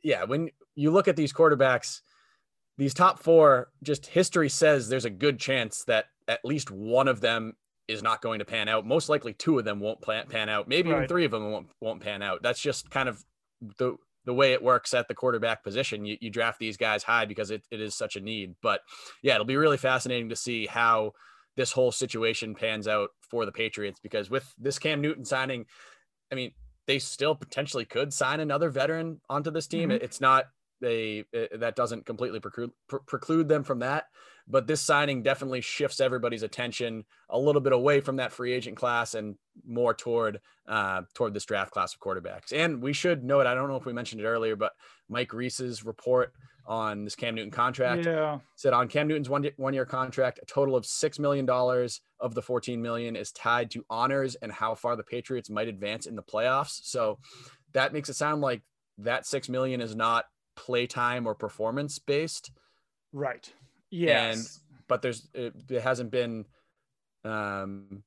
yeah, 0.04 0.22
when 0.22 0.50
you 0.76 0.92
look 0.92 1.08
at 1.08 1.16
these 1.16 1.32
quarterbacks 1.32 2.00
these 2.78 2.94
top 2.94 3.18
four, 3.18 3.70
just 3.82 4.06
history 4.06 4.48
says 4.48 4.88
there's 4.88 5.04
a 5.04 5.10
good 5.10 5.40
chance 5.40 5.82
that 5.88 6.06
at 6.28 6.44
least 6.44 6.70
one 6.70 7.08
of 7.08 7.20
them 7.20 7.54
is 7.88 8.04
not 8.04 8.22
going 8.22 8.38
to 8.38 8.44
pan 8.44 8.68
out. 8.68 8.86
Most 8.86 9.08
likely, 9.08 9.34
two 9.34 9.58
of 9.58 9.64
them 9.64 9.80
won't 9.80 10.00
pan, 10.00 10.28
pan 10.28 10.48
out. 10.48 10.68
Maybe 10.68 10.90
right. 10.90 10.98
even 10.98 11.08
three 11.08 11.24
of 11.24 11.32
them 11.32 11.50
won't 11.50 11.66
won't 11.80 12.00
pan 12.00 12.22
out. 12.22 12.40
That's 12.40 12.60
just 12.60 12.88
kind 12.88 13.08
of 13.08 13.24
the 13.78 13.96
the 14.24 14.34
way 14.34 14.52
it 14.52 14.62
works 14.62 14.94
at 14.94 15.08
the 15.08 15.14
quarterback 15.14 15.64
position. 15.64 16.04
You, 16.04 16.16
you 16.20 16.30
draft 16.30 16.58
these 16.58 16.76
guys 16.76 17.02
high 17.02 17.24
because 17.24 17.50
it, 17.50 17.62
it 17.70 17.80
is 17.80 17.96
such 17.96 18.16
a 18.16 18.20
need. 18.20 18.54
But 18.62 18.80
yeah, 19.22 19.34
it'll 19.34 19.46
be 19.46 19.56
really 19.56 19.76
fascinating 19.76 20.28
to 20.28 20.36
see 20.36 20.66
how 20.66 21.12
this 21.56 21.72
whole 21.72 21.92
situation 21.92 22.54
pans 22.54 22.88
out 22.88 23.10
for 23.20 23.44
the 23.44 23.52
Patriots 23.52 24.00
because 24.00 24.30
with 24.30 24.54
this 24.58 24.78
Cam 24.78 25.00
Newton 25.00 25.24
signing, 25.24 25.66
I 26.30 26.34
mean, 26.34 26.52
they 26.86 26.98
still 26.98 27.34
potentially 27.34 27.84
could 27.84 28.12
sign 28.12 28.40
another 28.40 28.70
veteran 28.70 29.20
onto 29.28 29.50
this 29.50 29.66
team. 29.66 29.90
Mm-hmm. 29.90 30.04
It's 30.04 30.20
not 30.20 30.46
they 30.82 31.24
uh, 31.34 31.56
that 31.56 31.76
doesn't 31.76 32.04
completely 32.04 32.40
preclude 32.40 32.72
preclude 33.06 33.48
them 33.48 33.64
from 33.64 33.78
that 33.78 34.06
but 34.48 34.66
this 34.66 34.80
signing 34.82 35.22
definitely 35.22 35.60
shifts 35.60 36.00
everybody's 36.00 36.42
attention 36.42 37.04
a 37.30 37.38
little 37.38 37.60
bit 37.60 37.72
away 37.72 38.00
from 38.00 38.16
that 38.16 38.32
free 38.32 38.52
agent 38.52 38.76
class 38.76 39.14
and 39.14 39.36
more 39.66 39.94
toward 39.94 40.40
uh, 40.68 41.02
toward 41.14 41.32
this 41.32 41.44
draft 41.44 41.70
class 41.70 41.94
of 41.94 42.00
quarterbacks 42.00 42.52
and 42.52 42.82
we 42.82 42.92
should 42.92 43.24
note 43.24 43.46
i 43.46 43.54
don't 43.54 43.68
know 43.68 43.76
if 43.76 43.86
we 43.86 43.92
mentioned 43.92 44.20
it 44.20 44.26
earlier 44.26 44.56
but 44.56 44.72
mike 45.08 45.32
Reiss's 45.32 45.84
report 45.84 46.32
on 46.66 47.04
this 47.04 47.16
cam 47.16 47.34
newton 47.34 47.50
contract 47.50 48.04
yeah. 48.04 48.38
said 48.56 48.72
on 48.72 48.86
cam 48.88 49.08
newton's 49.08 49.28
one, 49.28 49.48
one 49.56 49.74
year 49.74 49.86
contract 49.86 50.38
a 50.42 50.46
total 50.46 50.76
of 50.76 50.84
six 50.84 51.18
million 51.18 51.46
dollars 51.46 52.00
of 52.20 52.34
the 52.34 52.42
14 52.42 52.80
million 52.82 53.16
is 53.16 53.32
tied 53.32 53.70
to 53.70 53.84
honors 53.88 54.36
and 54.42 54.52
how 54.52 54.74
far 54.74 54.94
the 54.96 55.02
patriots 55.02 55.50
might 55.50 55.68
advance 55.68 56.06
in 56.06 56.14
the 56.16 56.22
playoffs 56.22 56.80
so 56.84 57.18
that 57.72 57.92
makes 57.92 58.08
it 58.08 58.14
sound 58.14 58.40
like 58.40 58.62
that 58.98 59.26
six 59.26 59.48
million 59.48 59.80
is 59.80 59.96
not 59.96 60.26
playtime 60.56 61.26
or 61.26 61.34
performance 61.34 61.98
based. 61.98 62.50
Right. 63.12 63.52
Yes. 63.90 64.36
And 64.36 64.46
but 64.88 65.02
there's 65.02 65.28
it, 65.34 65.54
it 65.68 65.82
hasn't 65.82 66.10
been 66.10 66.44
um, 67.24 68.02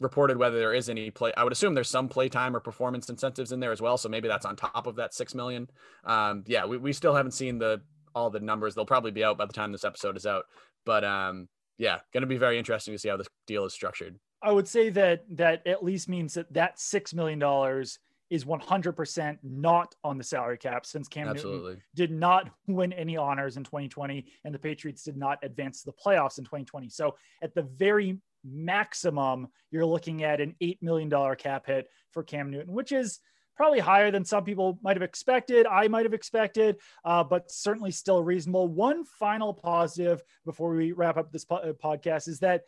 reported 0.00 0.36
whether 0.36 0.58
there 0.58 0.74
is 0.74 0.88
any 0.88 1.10
play. 1.10 1.32
I 1.36 1.44
would 1.44 1.52
assume 1.52 1.74
there's 1.74 1.88
some 1.88 2.08
playtime 2.08 2.56
or 2.56 2.60
performance 2.60 3.08
incentives 3.08 3.52
in 3.52 3.60
there 3.60 3.72
as 3.72 3.80
well. 3.80 3.96
So 3.96 4.08
maybe 4.08 4.28
that's 4.28 4.46
on 4.46 4.56
top 4.56 4.86
of 4.86 4.96
that 4.96 5.14
six 5.14 5.34
million. 5.34 5.68
Um, 6.04 6.44
yeah, 6.46 6.64
we, 6.64 6.78
we 6.78 6.92
still 6.92 7.14
haven't 7.14 7.32
seen 7.32 7.58
the 7.58 7.80
all 8.14 8.30
the 8.30 8.40
numbers. 8.40 8.74
They'll 8.74 8.86
probably 8.86 9.12
be 9.12 9.24
out 9.24 9.38
by 9.38 9.46
the 9.46 9.52
time 9.52 9.72
this 9.72 9.84
episode 9.84 10.16
is 10.16 10.26
out. 10.26 10.44
But 10.84 11.04
um, 11.04 11.48
yeah, 11.78 11.98
going 12.12 12.22
to 12.22 12.26
be 12.26 12.38
very 12.38 12.58
interesting 12.58 12.94
to 12.94 12.98
see 12.98 13.08
how 13.08 13.16
this 13.16 13.28
deal 13.46 13.64
is 13.64 13.72
structured. 13.72 14.18
I 14.42 14.52
would 14.52 14.66
say 14.66 14.90
that 14.90 15.24
that 15.36 15.66
at 15.66 15.84
least 15.84 16.08
means 16.08 16.34
that 16.34 16.52
that 16.54 16.80
six 16.80 17.12
million 17.12 17.38
dollars 17.38 17.98
is 18.30 18.44
100% 18.44 19.38
not 19.42 19.94
on 20.04 20.16
the 20.16 20.24
salary 20.24 20.56
cap 20.56 20.86
since 20.86 21.08
Cam 21.08 21.28
Absolutely. 21.28 21.72
Newton 21.72 21.82
did 21.94 22.10
not 22.12 22.50
win 22.66 22.92
any 22.92 23.16
honors 23.16 23.56
in 23.56 23.64
2020 23.64 24.24
and 24.44 24.54
the 24.54 24.58
Patriots 24.58 25.02
did 25.02 25.16
not 25.16 25.38
advance 25.42 25.82
to 25.82 25.86
the 25.86 25.92
playoffs 25.92 26.38
in 26.38 26.44
2020. 26.44 26.88
So 26.88 27.16
at 27.42 27.54
the 27.54 27.62
very 27.62 28.18
maximum, 28.44 29.48
you're 29.70 29.84
looking 29.84 30.22
at 30.22 30.40
an 30.40 30.54
$8 30.62 30.78
million 30.80 31.36
cap 31.36 31.66
hit 31.66 31.88
for 32.12 32.22
Cam 32.22 32.50
Newton, 32.50 32.72
which 32.72 32.92
is 32.92 33.18
probably 33.56 33.80
higher 33.80 34.10
than 34.10 34.24
some 34.24 34.44
people 34.44 34.78
might 34.82 34.96
have 34.96 35.02
expected. 35.02 35.66
I 35.66 35.88
might 35.88 36.06
have 36.06 36.14
expected, 36.14 36.76
uh, 37.04 37.24
but 37.24 37.50
certainly 37.50 37.90
still 37.90 38.22
reasonable. 38.22 38.68
One 38.68 39.04
final 39.04 39.52
positive 39.52 40.22
before 40.46 40.74
we 40.74 40.92
wrap 40.92 41.18
up 41.18 41.30
this 41.30 41.44
po- 41.44 41.56
uh, 41.56 41.72
podcast 41.72 42.26
is 42.26 42.38
that 42.40 42.62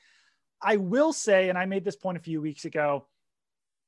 I 0.61 0.77
will 0.77 1.13
say, 1.13 1.49
and 1.49 1.57
I 1.57 1.65
made 1.65 1.85
this 1.85 1.97
point 1.97 2.19
a 2.19 2.21
few 2.21 2.43
weeks 2.43 2.67
ago, 2.67 3.07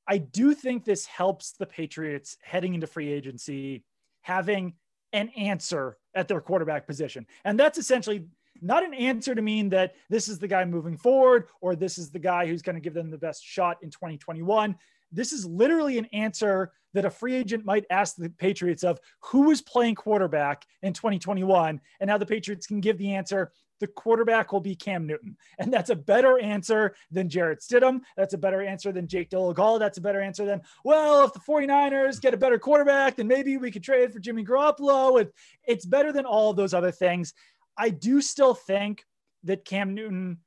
I 0.07 0.17
do 0.19 0.53
think 0.53 0.85
this 0.85 1.05
helps 1.05 1.51
the 1.53 1.65
Patriots 1.65 2.37
heading 2.41 2.75
into 2.75 2.87
free 2.87 3.11
agency 3.11 3.83
having 4.21 4.73
an 5.13 5.29
answer 5.29 5.97
at 6.13 6.27
their 6.27 6.41
quarterback 6.41 6.87
position. 6.87 7.25
And 7.43 7.59
that's 7.59 7.77
essentially 7.77 8.25
not 8.61 8.83
an 8.83 8.93
answer 8.93 9.35
to 9.35 9.41
mean 9.41 9.69
that 9.69 9.95
this 10.09 10.27
is 10.27 10.39
the 10.39 10.47
guy 10.47 10.65
moving 10.65 10.97
forward 10.97 11.47
or 11.61 11.75
this 11.75 11.97
is 11.97 12.09
the 12.09 12.19
guy 12.19 12.45
who's 12.45 12.61
going 12.61 12.75
to 12.75 12.81
give 12.81 12.93
them 12.93 13.09
the 13.09 13.17
best 13.17 13.43
shot 13.43 13.77
in 13.81 13.89
2021. 13.89 14.75
This 15.11 15.31
is 15.31 15.45
literally 15.45 15.97
an 15.97 16.05
answer 16.13 16.71
that 16.93 17.05
a 17.05 17.09
free 17.09 17.35
agent 17.35 17.65
might 17.65 17.85
ask 17.89 18.15
the 18.15 18.29
Patriots 18.29 18.83
of 18.83 18.99
who 19.19 19.51
is 19.51 19.61
playing 19.61 19.95
quarterback 19.95 20.65
in 20.81 20.93
2021. 20.93 21.79
And 21.99 22.07
now 22.07 22.17
the 22.17 22.25
Patriots 22.25 22.67
can 22.67 22.79
give 22.79 22.97
the 22.97 23.13
answer 23.13 23.51
the 23.79 23.87
quarterback 23.87 24.53
will 24.53 24.61
be 24.61 24.75
Cam 24.75 25.05
Newton. 25.05 25.37
And 25.59 25.73
that's 25.73 25.89
a 25.89 25.95
better 25.95 26.39
answer 26.39 26.95
than 27.11 27.29
Jarrett 27.29 27.59
Stidham. 27.59 28.01
That's 28.15 28.33
a 28.33 28.37
better 28.37 28.61
answer 28.61 28.91
than 28.91 29.07
Jake 29.07 29.29
Dolegala. 29.29 29.79
That's 29.79 29.97
a 29.97 30.01
better 30.01 30.21
answer 30.21 30.45
than, 30.45 30.61
well, 30.83 31.25
if 31.25 31.33
the 31.33 31.39
49ers 31.39 32.21
get 32.21 32.33
a 32.33 32.37
better 32.37 32.59
quarterback, 32.59 33.15
then 33.15 33.27
maybe 33.27 33.57
we 33.57 33.71
could 33.71 33.83
trade 33.83 34.13
for 34.13 34.19
Jimmy 34.19 34.45
Garoppolo. 34.45 35.27
It's 35.67 35.85
better 35.85 36.11
than 36.11 36.25
all 36.25 36.51
of 36.51 36.57
those 36.57 36.73
other 36.73 36.91
things. 36.91 37.33
I 37.77 37.89
do 37.89 38.21
still 38.21 38.53
think 38.53 39.03
that 39.43 39.65
Cam 39.65 39.93
Newton 39.93 40.39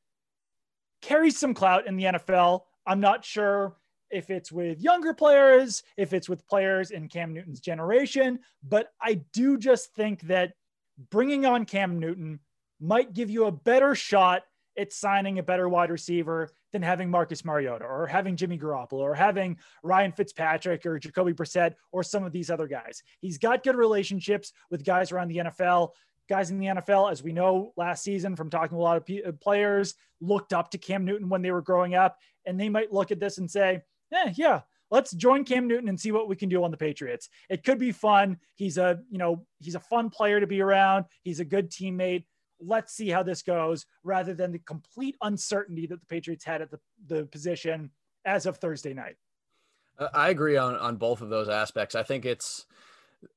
carries 1.03 1.38
some 1.38 1.55
clout 1.55 1.87
in 1.87 1.97
the 1.97 2.05
NFL. 2.05 2.62
I'm 2.87 3.01
not 3.01 3.25
sure 3.25 3.77
if 4.11 4.31
it's 4.31 4.51
with 4.51 4.81
younger 4.81 5.12
players, 5.12 5.83
if 5.99 6.14
it's 6.14 6.31
with 6.31 6.49
players 6.49 6.91
in 6.91 7.09
Cam 7.09 7.35
Newton's 7.35 7.61
generation, 7.61 8.38
but 8.67 8.88
I 9.01 9.21
do 9.35 9.59
just 9.59 9.95
think 9.95 10.23
that 10.23 10.55
bringing 11.11 11.45
on 11.45 11.67
Cam 11.67 11.99
Newton 12.01 12.41
might 12.81 13.14
give 13.14 13.31
you 13.31 13.47
a 13.47 13.53
better 13.53 13.95
shot 13.95 14.43
at 14.79 14.93
signing 14.93 15.38
a 15.38 15.43
better 15.43 15.69
wide 15.69 15.91
receiver 15.91 16.51
than 16.73 16.83
having 16.83 17.11
Marcus 17.11 17.45
Mariota 17.45 17.85
or 17.85 18.07
having 18.07 18.37
Jimmy 18.37 18.59
Garoppolo 18.59 19.01
or 19.01 19.14
having 19.14 19.59
Ryan 19.83 20.12
Fitzpatrick 20.12 20.87
or 20.87 20.99
Jacoby 20.99 21.33
Brissett 21.33 21.75
or 21.91 22.03
some 22.03 22.25
of 22.25 22.33
these 22.33 22.51
other 22.51 22.69
guys. 22.69 23.03
He's 23.21 23.38
got 23.38 23.64
good 23.64 23.77
relationships 23.77 24.53
with 24.71 24.85
guys 24.85 25.11
around 25.11 25.29
the 25.29 25.38
NFL. 25.38 25.91
Guys 26.29 26.51
in 26.51 26.59
the 26.59 26.67
NFL, 26.67 27.11
as 27.11 27.23
we 27.23 27.33
know 27.33 27.73
last 27.77 28.05
season 28.05 28.37
from 28.37 28.51
talking 28.51 28.77
to 28.77 28.81
a 28.81 28.85
lot 28.85 28.99
of 28.99 29.17
uh, 29.27 29.33
players, 29.41 29.95
looked 30.21 30.53
up 30.53 30.71
to 30.71 30.79
Cam 30.79 31.05
Newton 31.05 31.29
when 31.29 31.43
they 31.43 31.51
were 31.51 31.62
growing 31.62 31.95
up, 31.95 32.19
and 32.45 32.61
they 32.61 32.69
might 32.69 32.93
look 32.93 33.11
at 33.11 33.19
this 33.19 33.38
and 33.38 33.51
say, 33.51 33.81
"Yeah, 34.12 34.31
yeah, 34.35 34.61
let's 34.91 35.12
join 35.12 35.45
Cam 35.45 35.67
Newton 35.67 35.88
and 35.88 35.99
see 35.99 36.12
what 36.12 36.29
we 36.29 36.37
can 36.37 36.51
do 36.51 36.64
on 36.64 36.71
the 36.71 36.77
Patriots. 36.77 37.31
It 37.49 37.64
could 37.64 37.79
be 37.79 37.93
fun. 37.93 38.38
He's 38.57 38.77
a, 38.77 39.01
you 39.11 39.17
know, 39.17 39.47
he's 39.59 39.75
a 39.75 39.81
fun 39.81 40.11
player 40.11 40.41
to 40.41 40.47
be 40.47 40.61
around. 40.61 41.07
He's 41.23 41.41
a 41.41 41.45
good 41.45 41.71
teammate 41.71 42.25
let's 42.61 42.92
see 42.94 43.09
how 43.09 43.23
this 43.23 43.42
goes 43.42 43.87
rather 44.05 44.35
than 44.35 44.53
the 44.53 44.59
complete 44.61 45.16
uncertainty 45.23 45.87
that 45.87 46.01
the 46.01 46.07
Patriots 46.07 46.44
had 46.44 46.62
at 46.62 46.71
the, 46.71 46.81
the 47.07 47.25
position 47.27 47.90
as 48.25 48.47
of 48.47 48.59
Thursday 48.59 48.94
night. 48.94 49.16
I 50.14 50.31
agree 50.31 50.57
on, 50.57 50.77
on 50.77 50.97
both 50.97 51.23
of 51.23 51.29
those 51.29 51.49
aspects. 51.49 51.94
I 51.94 52.03
think 52.03 52.25
it's 52.25 52.66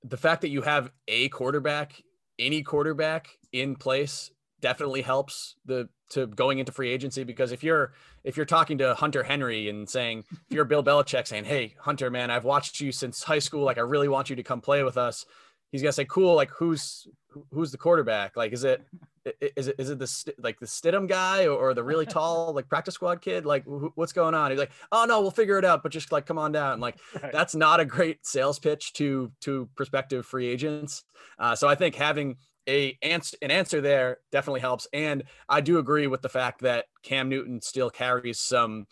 the 0.04 0.18
fact 0.18 0.42
that 0.42 0.50
you 0.50 0.62
have 0.62 0.92
a 1.08 1.30
quarterback, 1.30 2.04
any 2.38 2.62
quarterback 2.62 3.30
in 3.52 3.76
place 3.76 4.32
definitely 4.62 5.02
helps 5.02 5.56
the 5.66 5.90
to 6.12 6.28
going 6.28 6.60
into 6.60 6.72
free 6.72 6.90
agency 6.90 7.24
because 7.24 7.52
if 7.52 7.64
you're 7.64 7.94
if 8.24 8.38
you're 8.38 8.46
talking 8.46 8.78
to 8.78 8.94
Hunter 8.94 9.24
Henry 9.24 9.70
and 9.70 9.90
saying 9.90 10.24
if 10.30 10.56
you're 10.56 10.66
Bill 10.66 10.84
Belichick 10.84 11.26
saying, 11.26 11.46
Hey, 11.46 11.74
Hunter, 11.80 12.12
man, 12.12 12.30
I've 12.30 12.44
watched 12.44 12.80
you 12.80 12.92
since 12.92 13.24
high 13.24 13.40
school, 13.40 13.64
like 13.64 13.78
I 13.78 13.82
really 13.82 14.08
want 14.08 14.30
you 14.30 14.36
to 14.36 14.44
come 14.44 14.62
play 14.62 14.84
with 14.84 14.98
us. 14.98 15.26
He's 15.72 15.82
gonna 15.82 15.94
say, 15.94 16.06
Cool, 16.06 16.36
like 16.36 16.52
who's 16.52 17.08
who's 17.52 17.72
the 17.72 17.78
quarterback? 17.78 18.36
Like, 18.36 18.54
is 18.54 18.64
it 18.64 18.86
is 19.56 19.68
it 19.68 19.76
is 19.78 19.90
it 19.90 20.00
the 20.00 20.34
like 20.40 20.60
the 20.60 20.66
Stidham 20.66 21.08
guy 21.08 21.48
or, 21.48 21.74
the 21.74 21.84
really 21.84 22.06
tall 22.18 22.54
like 22.54 22.68
practice 22.68 22.96
squad 22.96 23.22
kid? 23.22 23.46
Like, 23.46 23.66
wh- 23.66 23.96
what's 23.96 24.14
going 24.14 24.36
on? 24.36 24.52
He's 24.52 24.60
like, 24.60 24.72
oh 24.92 25.06
no, 25.06 25.22
we'll 25.22 25.32
figure 25.32 25.58
it 25.58 25.66
out, 25.66 25.84
but 25.84 25.92
just 25.92 26.12
like 26.12 26.26
come 26.26 26.38
on 26.38 26.52
down. 26.52 26.80
Like, 26.80 26.98
right. 27.22 27.32
that's 27.32 27.56
not 27.56 27.80
a 27.80 27.86
great 27.86 28.26
sales 28.26 28.60
pitch 28.60 28.94
to 28.94 29.32
to 29.42 29.70
prospective 29.76 30.26
free 30.26 30.48
agents. 30.48 31.04
Uh, 31.40 31.56
so 31.56 31.68
I 31.68 31.76
think 31.76 31.96
having 31.96 32.38
a 32.68 32.98
answer 33.02 33.38
an 33.42 33.52
answer 33.52 33.82
there 33.82 34.18
definitely 34.32 34.62
helps. 34.62 34.88
And 34.94 35.24
I 35.50 35.62
do 35.62 35.80
agree 35.80 36.08
with 36.08 36.22
the 36.22 36.30
fact 36.30 36.62
that 36.62 36.86
Cam 37.04 37.30
Newton 37.30 37.62
still 37.62 37.90
carries 37.90 38.40
some 38.40 38.88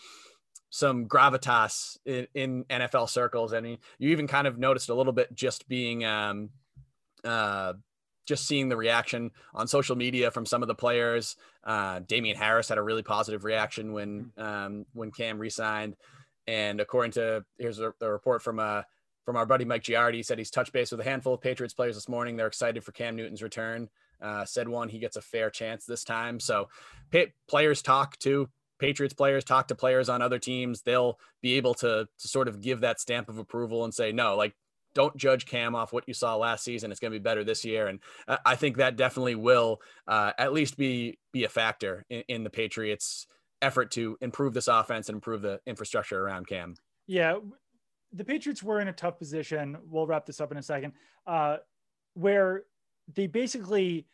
some 0.71 1.07
gravitas 1.07 1.97
in, 2.05 2.27
in 2.35 2.63
NFL 2.65 3.09
circles. 3.09 3.53
I 3.53 3.59
mean, 3.59 3.79
you 3.97 4.09
even 4.09 4.27
kind 4.27 4.47
of 4.47 4.57
noticed 4.57 4.89
a 4.89 4.93
little 4.93 5.13
bit 5.13 5.33
just 5.33 5.67
being 5.67 6.05
um, 6.05 6.49
uh, 7.23 7.73
just 8.29 8.47
seeing 8.47 8.69
the 8.69 8.77
reaction 8.77 9.31
on 9.53 9.67
social 9.67 9.95
media 9.95 10.31
from 10.31 10.45
some 10.45 10.61
of 10.61 10.67
the 10.67 10.75
players. 10.75 11.35
Uh, 11.63 11.99
Damien 12.07 12.37
Harris 12.37 12.69
had 12.69 12.77
a 12.77 12.81
really 12.81 13.03
positive 13.03 13.43
reaction 13.43 13.91
when 13.91 14.31
mm-hmm. 14.37 14.41
um, 14.41 14.85
when 14.93 15.11
Cam 15.11 15.39
resigned, 15.39 15.97
and 16.47 16.79
according 16.79 17.11
to 17.13 17.43
here's 17.57 17.79
a, 17.79 17.93
the 17.99 18.09
report 18.09 18.41
from 18.41 18.59
uh, 18.59 18.83
from 19.25 19.35
our 19.35 19.45
buddy 19.45 19.65
Mike 19.65 19.83
Giardi, 19.83 20.15
he 20.15 20.23
said 20.23 20.37
he's 20.37 20.51
touched 20.51 20.71
base 20.71 20.91
with 20.91 21.01
a 21.01 21.03
handful 21.03 21.33
of 21.33 21.41
Patriots 21.41 21.73
players 21.73 21.95
this 21.95 22.07
morning. 22.07 22.37
They're 22.37 22.47
excited 22.47 22.83
for 22.83 22.91
Cam 22.93 23.15
Newton's 23.15 23.43
return. 23.43 23.89
Uh, 24.21 24.45
said 24.45 24.67
one, 24.67 24.89
he 24.89 24.99
gets 24.99 25.17
a 25.17 25.21
fair 25.21 25.49
chance 25.49 25.85
this 25.85 26.03
time. 26.03 26.39
So 26.39 26.69
pay, 27.09 27.33
players 27.47 27.81
talk 27.81 28.17
to 28.19 28.49
Patriots 28.79 29.13
players, 29.13 29.43
talk 29.43 29.67
to 29.69 29.75
players 29.75 30.09
on 30.09 30.21
other 30.21 30.39
teams. 30.39 30.81
They'll 30.81 31.19
be 31.41 31.55
able 31.55 31.73
to, 31.75 32.07
to 32.19 32.27
sort 32.27 32.47
of 32.47 32.61
give 32.61 32.81
that 32.81 32.99
stamp 32.99 33.29
of 33.29 33.37
approval 33.37 33.85
and 33.85 33.93
say, 33.93 34.11
no, 34.11 34.35
like 34.35 34.53
don't 34.93 35.15
judge 35.17 35.45
Cam 35.45 35.75
off 35.75 35.93
what 35.93 36.05
you 36.07 36.13
saw 36.13 36.35
last 36.35 36.63
season. 36.63 36.91
It's 36.91 36.99
going 36.99 37.11
to 37.11 37.19
be 37.19 37.23
better 37.23 37.43
this 37.43 37.63
year, 37.65 37.87
and 37.87 37.99
I 38.45 38.55
think 38.55 38.77
that 38.77 38.95
definitely 38.95 39.35
will 39.35 39.79
uh, 40.07 40.31
at 40.37 40.53
least 40.53 40.77
be 40.77 41.19
be 41.31 41.43
a 41.43 41.49
factor 41.49 42.05
in, 42.09 42.23
in, 42.27 42.43
the 42.43 42.49
Patriots' 42.49 43.27
effort 43.61 43.91
to 43.91 44.17
improve 44.21 44.53
this 44.53 44.67
offense 44.67 45.09
and 45.09 45.15
improve 45.15 45.41
the 45.41 45.59
infrastructure 45.65 46.19
around 46.19 46.47
Cam. 46.47 46.75
Yeah, 47.07 47.37
the 48.13 48.23
Patriots 48.23 48.63
were 48.63 48.79
in 48.81 48.87
a 48.87 48.93
tough 48.93 49.17
position. 49.17 49.77
We'll 49.87 50.07
wrap 50.07 50.25
this 50.25 50.41
up 50.41 50.51
in 50.51 50.57
a 50.57 50.63
second, 50.63 50.93
uh, 51.27 51.57
where 52.13 52.63
they 53.13 53.27
basically 53.27 54.07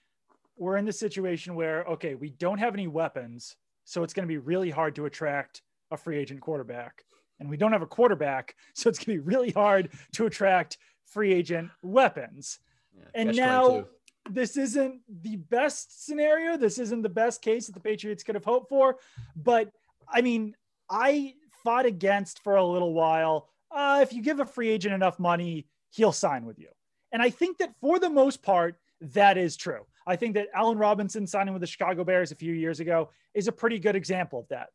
were 0.58 0.78
in 0.78 0.86
the 0.86 0.94
situation 0.94 1.56
where 1.56 1.84
okay, 1.86 2.16
we 2.16 2.32
don't 2.32 2.60
have 2.60 2.74
any 2.74 2.88
weapons, 2.88 3.56
so 3.86 4.04
it's 4.04 4.14
going 4.14 4.28
to 4.28 4.32
be 4.32 4.38
really 4.38 4.70
hard 4.70 4.96
to 4.96 5.06
attract 5.06 5.62
a 5.92 5.98
free 5.98 6.18
agent 6.18 6.42
quarterback 6.42 7.06
and 7.40 7.50
we 7.50 7.58
don't 7.58 7.72
have 7.72 7.82
a 7.82 7.88
quarterback, 7.88 8.56
so 8.74 8.90
it's 8.90 9.00
going 9.00 9.18
to 9.18 9.24
be 9.24 9.28
really 9.28 9.52
hard 9.52 9.90
to 10.14 10.26
attract 10.26 10.78
free 11.06 11.34
agent 11.34 11.70
weapons. 11.82 12.60
Yeah, 12.98 13.04
and 13.14 13.36
now 13.36 13.68
22. 13.68 13.90
this 14.32 14.58
isn't 14.58 15.02
the 15.22 15.36
best 15.36 16.06
scenario. 16.06 16.58
This 16.58 16.80
isn't 16.80 17.02
the 17.02 17.10
best 17.10 17.42
case 17.42 17.68
that 17.68 17.74
the 17.74 17.80
Patriots 17.80 18.24
could 18.24 18.36
have 18.36 18.46
hoped 18.46 18.70
for. 18.70 18.98
But 19.36 19.72
I 20.08 20.22
mean, 20.22 20.56
I 20.90 21.34
fought 21.64 21.86
against 21.86 22.44
for 22.44 22.56
a 22.56 22.66
little 22.66 22.94
while. 22.94 23.50
Uh, 23.72 24.00
if 24.02 24.14
you 24.14 24.22
give 24.22 24.40
a 24.40 24.46
free 24.46 24.70
agent 24.70 24.94
enough 24.94 25.20
money, 25.20 25.68
he'll 25.92 26.12
sign 26.12 26.46
with 26.46 26.60
you. 26.60 26.70
And 27.12 27.22
I 27.22 27.30
think 27.30 27.58
that 27.58 27.74
for 27.82 28.00
the 28.00 28.10
most 28.10 28.42
part, 28.42 28.78
that 29.02 29.38
is 29.38 29.58
true. 29.58 29.86
I 30.08 30.16
think 30.16 30.36
that 30.36 30.48
Allen 30.54 30.78
Robinson 30.78 31.26
signing 31.26 31.54
with 31.54 31.62
the 31.62 31.68
Chicago 31.68 32.04
Bears 32.04 32.32
a 32.32 32.36
few 32.36 32.54
years 32.54 32.80
ago 32.80 33.10
is 33.34 33.48
a 33.48 33.52
pretty 33.52 33.80
good 33.80 33.96
example 33.96 34.40
of 34.40 34.48
that. 34.50 34.70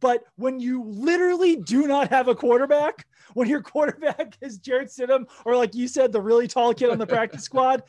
But 0.00 0.24
when 0.36 0.58
you 0.58 0.82
literally 0.84 1.56
do 1.56 1.86
not 1.86 2.10
have 2.10 2.28
a 2.28 2.34
quarterback, 2.34 3.06
when 3.34 3.48
your 3.48 3.62
quarterback 3.62 4.36
is 4.40 4.58
Jarrett 4.58 4.88
Stidham, 4.88 5.26
or 5.44 5.56
like 5.56 5.74
you 5.74 5.88
said, 5.88 6.12
the 6.12 6.20
really 6.20 6.48
tall 6.48 6.74
kid 6.74 6.90
on 6.90 6.98
the 6.98 7.06
practice 7.06 7.42
squad, 7.44 7.82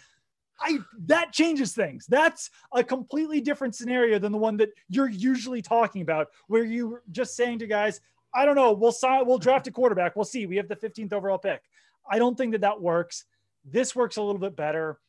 I 0.60 0.80
that 1.06 1.34
changes 1.34 1.74
things. 1.74 2.06
That's 2.08 2.50
a 2.74 2.84
completely 2.84 3.42
different 3.42 3.76
scenario 3.76 4.18
than 4.20 4.32
the 4.32 4.38
one 4.38 4.58
that 4.58 4.70
you're 4.90 5.10
usually 5.10 5.62
talking 5.62 6.02
about, 6.02 6.28
where 6.48 6.64
you're 6.64 7.04
just 7.12 7.36
saying 7.36 7.60
to 7.60 7.68
guys, 7.68 8.02
I 8.34 8.46
don't 8.46 8.56
know, 8.56 8.74
we'll 8.74 8.92
sign, 8.92 9.26
we'll 9.26 9.38
draft 9.38 9.68
a 9.68 9.72
quarterback. 9.72 10.16
We'll 10.16 10.26
see. 10.26 10.46
We 10.46 10.58
have 10.58 10.68
the 10.68 10.76
15th 10.76 11.14
overall 11.14 11.38
pick. 11.38 11.62
I 12.10 12.20
don't 12.20 12.38
think 12.38 12.54
that 12.54 12.62
that 12.62 12.82
works. 12.82 13.26
This 13.66 13.96
works 13.96 14.18
a 14.18 14.22
little 14.22 14.40
bit 14.40 14.56
better. 14.56 15.00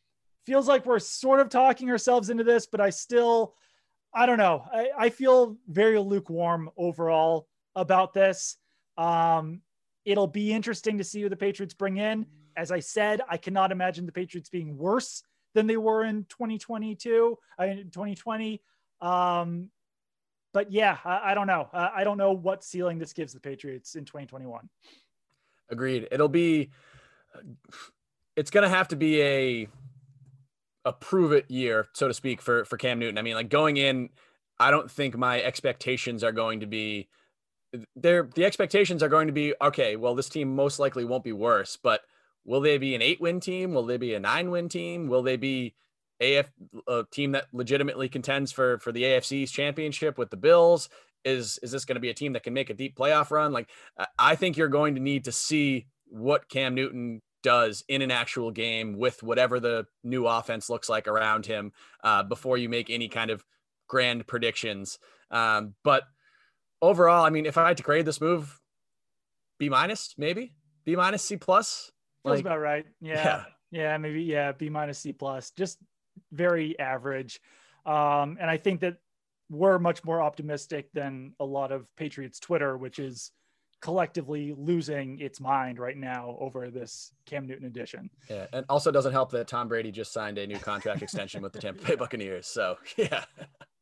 Feels 0.44 0.68
like 0.68 0.87
we're 0.87 0.98
sort 0.98 1.40
of 1.40 1.48
talking 1.48 1.90
ourselves 1.90 2.31
into 2.31 2.44
this, 2.44 2.66
but 2.66 2.81
I 2.81 2.90
still 2.90 3.55
I 4.14 4.27
don't 4.27 4.38
know. 4.38 4.64
I, 4.73 4.90
I 4.99 5.09
feel 5.11 5.57
very 5.68 5.99
lukewarm 5.99 6.71
overall 6.77 7.47
about 7.75 8.14
this. 8.14 8.57
Um, 8.97 9.62
it'll 10.05 10.27
be 10.27 10.53
interesting 10.53 10.99
to 10.99 11.05
see 11.05 11.23
who 11.23 11.29
the 11.29 11.37
Patriots 11.37 11.75
bring 11.75 11.99
in. 11.99 12.27
As 12.57 12.73
I 12.73 12.81
said, 12.81 13.21
I 13.29 13.37
cannot 13.37 13.71
imagine 13.71 14.07
the 14.07 14.12
Patriots 14.12 14.49
being 14.49 14.77
worse 14.77 15.23
than 15.55 15.66
they 15.66 15.77
were 15.77 16.05
in 16.05 16.25
2022, 16.29 17.38
uh, 17.61 17.64
in 17.64 17.90
2020. 17.90 18.62
Um, 19.01 19.71
but 20.53 20.73
yeah, 20.73 20.99
I, 21.05 21.33
I 21.33 21.35
don't 21.35 21.47
know. 21.47 21.68
I 21.73 22.05
don't 22.05 22.18
know 22.18 22.33
what 22.33 22.64
ceiling 22.64 22.99
this 22.99 23.12
gives 23.12 23.33
the 23.33 23.40
Patriots 23.40 23.94
in 23.94 24.05
2021. 24.05 24.68
Agreed. 25.71 26.09
It'll 26.11 26.29
be. 26.29 26.71
It's 28.35 28.51
going 28.51 28.62
to 28.62 28.68
have 28.68 28.88
to 28.88 28.97
be 28.97 29.21
a 29.21 29.68
a 30.88 30.92
prove 30.92 31.33
it 31.33 31.51
year, 31.51 31.87
so 31.92 32.09
to 32.09 32.14
speak, 32.14 32.40
for 32.40 32.64
for 32.64 32.77
Cam 32.79 32.98
Newton. 32.98 33.18
I 33.18 33.22
mean, 33.22 33.35
like 33.35 33.51
going 33.51 33.77
in, 33.77 34.09
I 34.59 34.70
don't 34.70 34.90
think 34.90 35.16
my 35.16 35.40
expectations 35.42 36.24
are 36.24 36.33
going 36.33 36.61
to 36.61 36.66
be 36.66 37.09
there. 37.94 38.29
The 38.35 38.44
expectations 38.44 39.03
are 39.03 39.09
going 39.09 39.27
to 39.27 39.33
be 39.33 39.55
okay. 39.61 39.96
Well, 39.96 40.14
this 40.14 40.29
team 40.29 40.55
most 40.57 40.79
likely 40.79 41.05
won't 41.05 41.24
be 41.24 41.33
worse, 41.33 41.77
but 41.77 42.01
will 42.44 42.62
they 42.62 42.79
be 42.79 42.94
an 42.94 43.03
eight 43.03 43.20
win 43.20 43.38
team? 43.40 43.74
Will 43.74 43.85
they 43.85 43.98
be 43.98 44.14
a 44.14 44.20
nine 44.20 44.51
win 44.51 44.68
team? 44.68 45.09
Will 45.09 45.22
they 45.22 45.37
be 45.37 45.74
AF 46.20 46.51
a 46.88 47.05
team 47.12 47.33
that 47.33 47.46
legitimately 47.53 48.09
contends 48.09 48.51
for 48.51 48.79
for 48.79 48.90
the 48.90 49.03
AFC's 49.03 49.51
championship 49.53 50.16
with 50.16 50.31
the 50.31 50.37
Bills? 50.38 50.88
Is 51.24 51.59
is 51.62 51.70
this 51.70 51.85
going 51.85 51.96
to 51.96 52.01
be 52.01 52.11
a 52.11 52.14
team 52.14 52.33
that 52.33 52.44
can 52.44 52.55
make 52.55 52.70
a 52.70 52.74
deep 52.74 52.96
playoff 52.96 53.31
run? 53.31 53.53
Like 53.53 53.68
I 54.18 54.37
think 54.37 54.57
you're 54.57 54.68
going 54.68 54.94
to 54.94 55.01
need 55.03 55.24
to 55.24 55.33
see 55.33 55.87
what 56.07 56.48
Cam 56.48 56.74
Newton 56.74 57.20
does 57.42 57.85
in 57.88 58.03
an 58.03 58.11
actual 58.11 58.51
game 58.51 58.98
with 58.98 59.22
whatever 59.22 59.61
the 59.61 59.87
new 60.03 60.27
offense 60.27 60.68
looks 60.68 60.88
like 60.88 61.09
around 61.09 61.46
him 61.46 61.72
uh, 62.03 62.22
before 62.22 62.59
you 62.59 62.68
make 62.68 62.90
any 62.90 63.09
kind 63.09 63.31
of 63.31 63.44
grand 63.87 64.27
predictions. 64.27 64.98
Um, 65.31 65.74
but 65.85 66.05
overall, 66.81 67.24
I 67.24 67.31
mean, 67.31 67.46
if 67.46 67.57
I 67.59 67.68
had 67.68 67.77
to 67.79 67.83
grade 67.83 68.05
this 68.05 68.20
move, 68.20 68.61
B 69.59 69.68
minus, 69.68 70.14
maybe 70.16 70.55
B 70.85 70.96
minus, 70.96 71.22
C 71.22 71.37
plus. 71.37 71.90
Feels 72.22 72.37
like, 72.37 72.44
about 72.44 72.61
right. 72.61 72.87
Yeah. 73.01 73.14
yeah. 73.14 73.44
Yeah. 73.70 73.98
Maybe. 73.98 74.22
Yeah. 74.22 74.53
B 74.53 74.70
minus, 74.70 74.98
C 74.98 75.12
plus. 75.12 75.51
Just 75.51 75.79
very 76.33 76.79
average. 76.79 77.40
Um, 77.85 78.37
and 78.40 78.51
I 78.51 78.57
think 78.57 78.81
that 78.81 78.96
we're 79.51 79.79
much 79.79 80.05
more 80.05 80.20
optimistic 80.20 80.88
than 80.92 81.33
a 81.40 81.44
lot 81.44 81.72
of 81.72 81.87
Patriots 81.96 82.38
Twitter, 82.38 82.77
which 82.77 82.98
is 82.98 83.33
collectively 83.80 84.54
losing 84.56 85.20
its 85.20 85.40
mind 85.40 85.78
right 85.78 85.96
now 85.96 86.36
over 86.40 86.70
this 86.70 87.12
Cam 87.26 87.46
Newton 87.46 87.66
edition. 87.66 88.10
Yeah, 88.28 88.46
and 88.52 88.66
also 88.68 88.90
doesn't 88.90 89.12
help 89.12 89.30
that 89.32 89.48
Tom 89.48 89.68
Brady 89.68 89.92
just 89.92 90.12
signed 90.12 90.38
a 90.38 90.46
new 90.46 90.58
contract 90.58 91.02
extension 91.02 91.42
with 91.42 91.52
the 91.52 91.60
Tampa 91.60 91.84
Bay 91.84 91.94
Buccaneers. 91.94 92.46
So 92.46 92.76
yeah. 92.96 93.24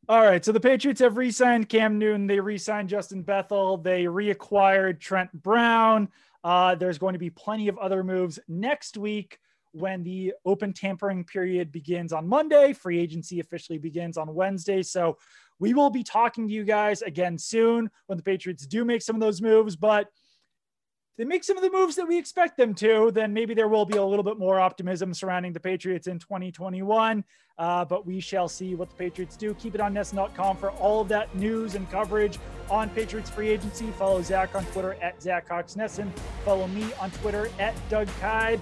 All 0.09 0.21
right, 0.21 0.43
so 0.43 0.53
the 0.53 0.59
Patriots 0.59 1.01
have 1.01 1.17
re-signed 1.17 1.67
Cam 1.67 1.97
Newton. 1.97 2.27
They 2.27 2.39
re-signed 2.39 2.87
Justin 2.87 3.23
Bethel. 3.23 3.77
They 3.77 4.05
reacquired 4.05 5.01
Trent 5.01 5.31
Brown. 5.43 6.07
Uh, 6.45 6.75
there's 6.75 6.97
going 6.97 7.11
to 7.11 7.19
be 7.19 7.29
plenty 7.29 7.67
of 7.67 7.77
other 7.77 8.05
moves 8.05 8.39
next 8.47 8.95
week 8.95 9.37
when 9.73 10.03
the 10.03 10.33
open 10.45 10.71
tampering 10.71 11.25
period 11.25 11.73
begins 11.73 12.13
on 12.13 12.25
Monday. 12.25 12.71
Free 12.71 12.99
agency 12.99 13.41
officially 13.41 13.77
begins 13.77 14.17
on 14.17 14.33
Wednesday. 14.33 14.81
So 14.81 15.17
we 15.59 15.73
will 15.73 15.89
be 15.89 16.03
talking 16.03 16.47
to 16.47 16.53
you 16.53 16.63
guys 16.63 17.01
again 17.01 17.37
soon 17.37 17.89
when 18.07 18.17
the 18.17 18.23
Patriots 18.23 18.65
do 18.65 18.85
make 18.85 19.01
some 19.01 19.15
of 19.15 19.19
those 19.19 19.41
moves. 19.41 19.75
But 19.75 20.01
if 20.03 21.17
they 21.17 21.25
make 21.25 21.43
some 21.43 21.57
of 21.57 21.63
the 21.63 21.71
moves 21.71 21.95
that 21.95 22.07
we 22.07 22.17
expect 22.17 22.57
them 22.57 22.75
to, 22.75 23.11
then 23.11 23.33
maybe 23.33 23.53
there 23.53 23.67
will 23.67 23.85
be 23.85 23.97
a 23.97 24.05
little 24.05 24.23
bit 24.23 24.37
more 24.37 24.59
optimism 24.59 25.13
surrounding 25.13 25.53
the 25.53 25.59
Patriots 25.59 26.07
in 26.07 26.19
2021. 26.19 27.23
Uh, 27.57 27.83
but 27.83 28.05
we 28.05 28.19
shall 28.19 28.47
see 28.47 28.75
what 28.75 28.89
the 28.89 28.95
Patriots 28.95 29.35
do. 29.35 29.55
Keep 29.55 29.73
it 29.73 29.81
on 29.81 29.93
NESN.com 29.93 30.57
for 30.57 30.69
all 30.73 31.01
of 31.01 31.07
that 31.07 31.35
news 31.35 31.73
and 31.73 31.89
coverage 31.89 32.37
on 32.69 32.87
Patriots 32.91 33.31
free 33.31 33.49
agency. 33.49 33.89
Follow 33.91 34.21
Zack 34.21 34.53
on 34.53 34.63
Twitter 34.67 34.95
at 35.01 35.19
Zack 35.19 35.47
Cox 35.47 35.73
NESN. 35.73 36.11
Follow 36.45 36.67
me 36.67 36.93
on 36.99 37.09
Twitter 37.09 37.49
at 37.57 37.73
Doug 37.89 38.07
Kyed. 38.19 38.61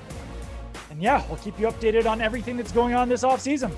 And 0.89 1.01
yeah, 1.01 1.27
we'll 1.27 1.38
keep 1.39 1.60
you 1.60 1.67
updated 1.67 2.10
on 2.10 2.21
everything 2.21 2.55
that's 2.55 2.71
going 2.71 2.93
on 2.93 3.10
this 3.10 3.23
offseason. 3.23 3.73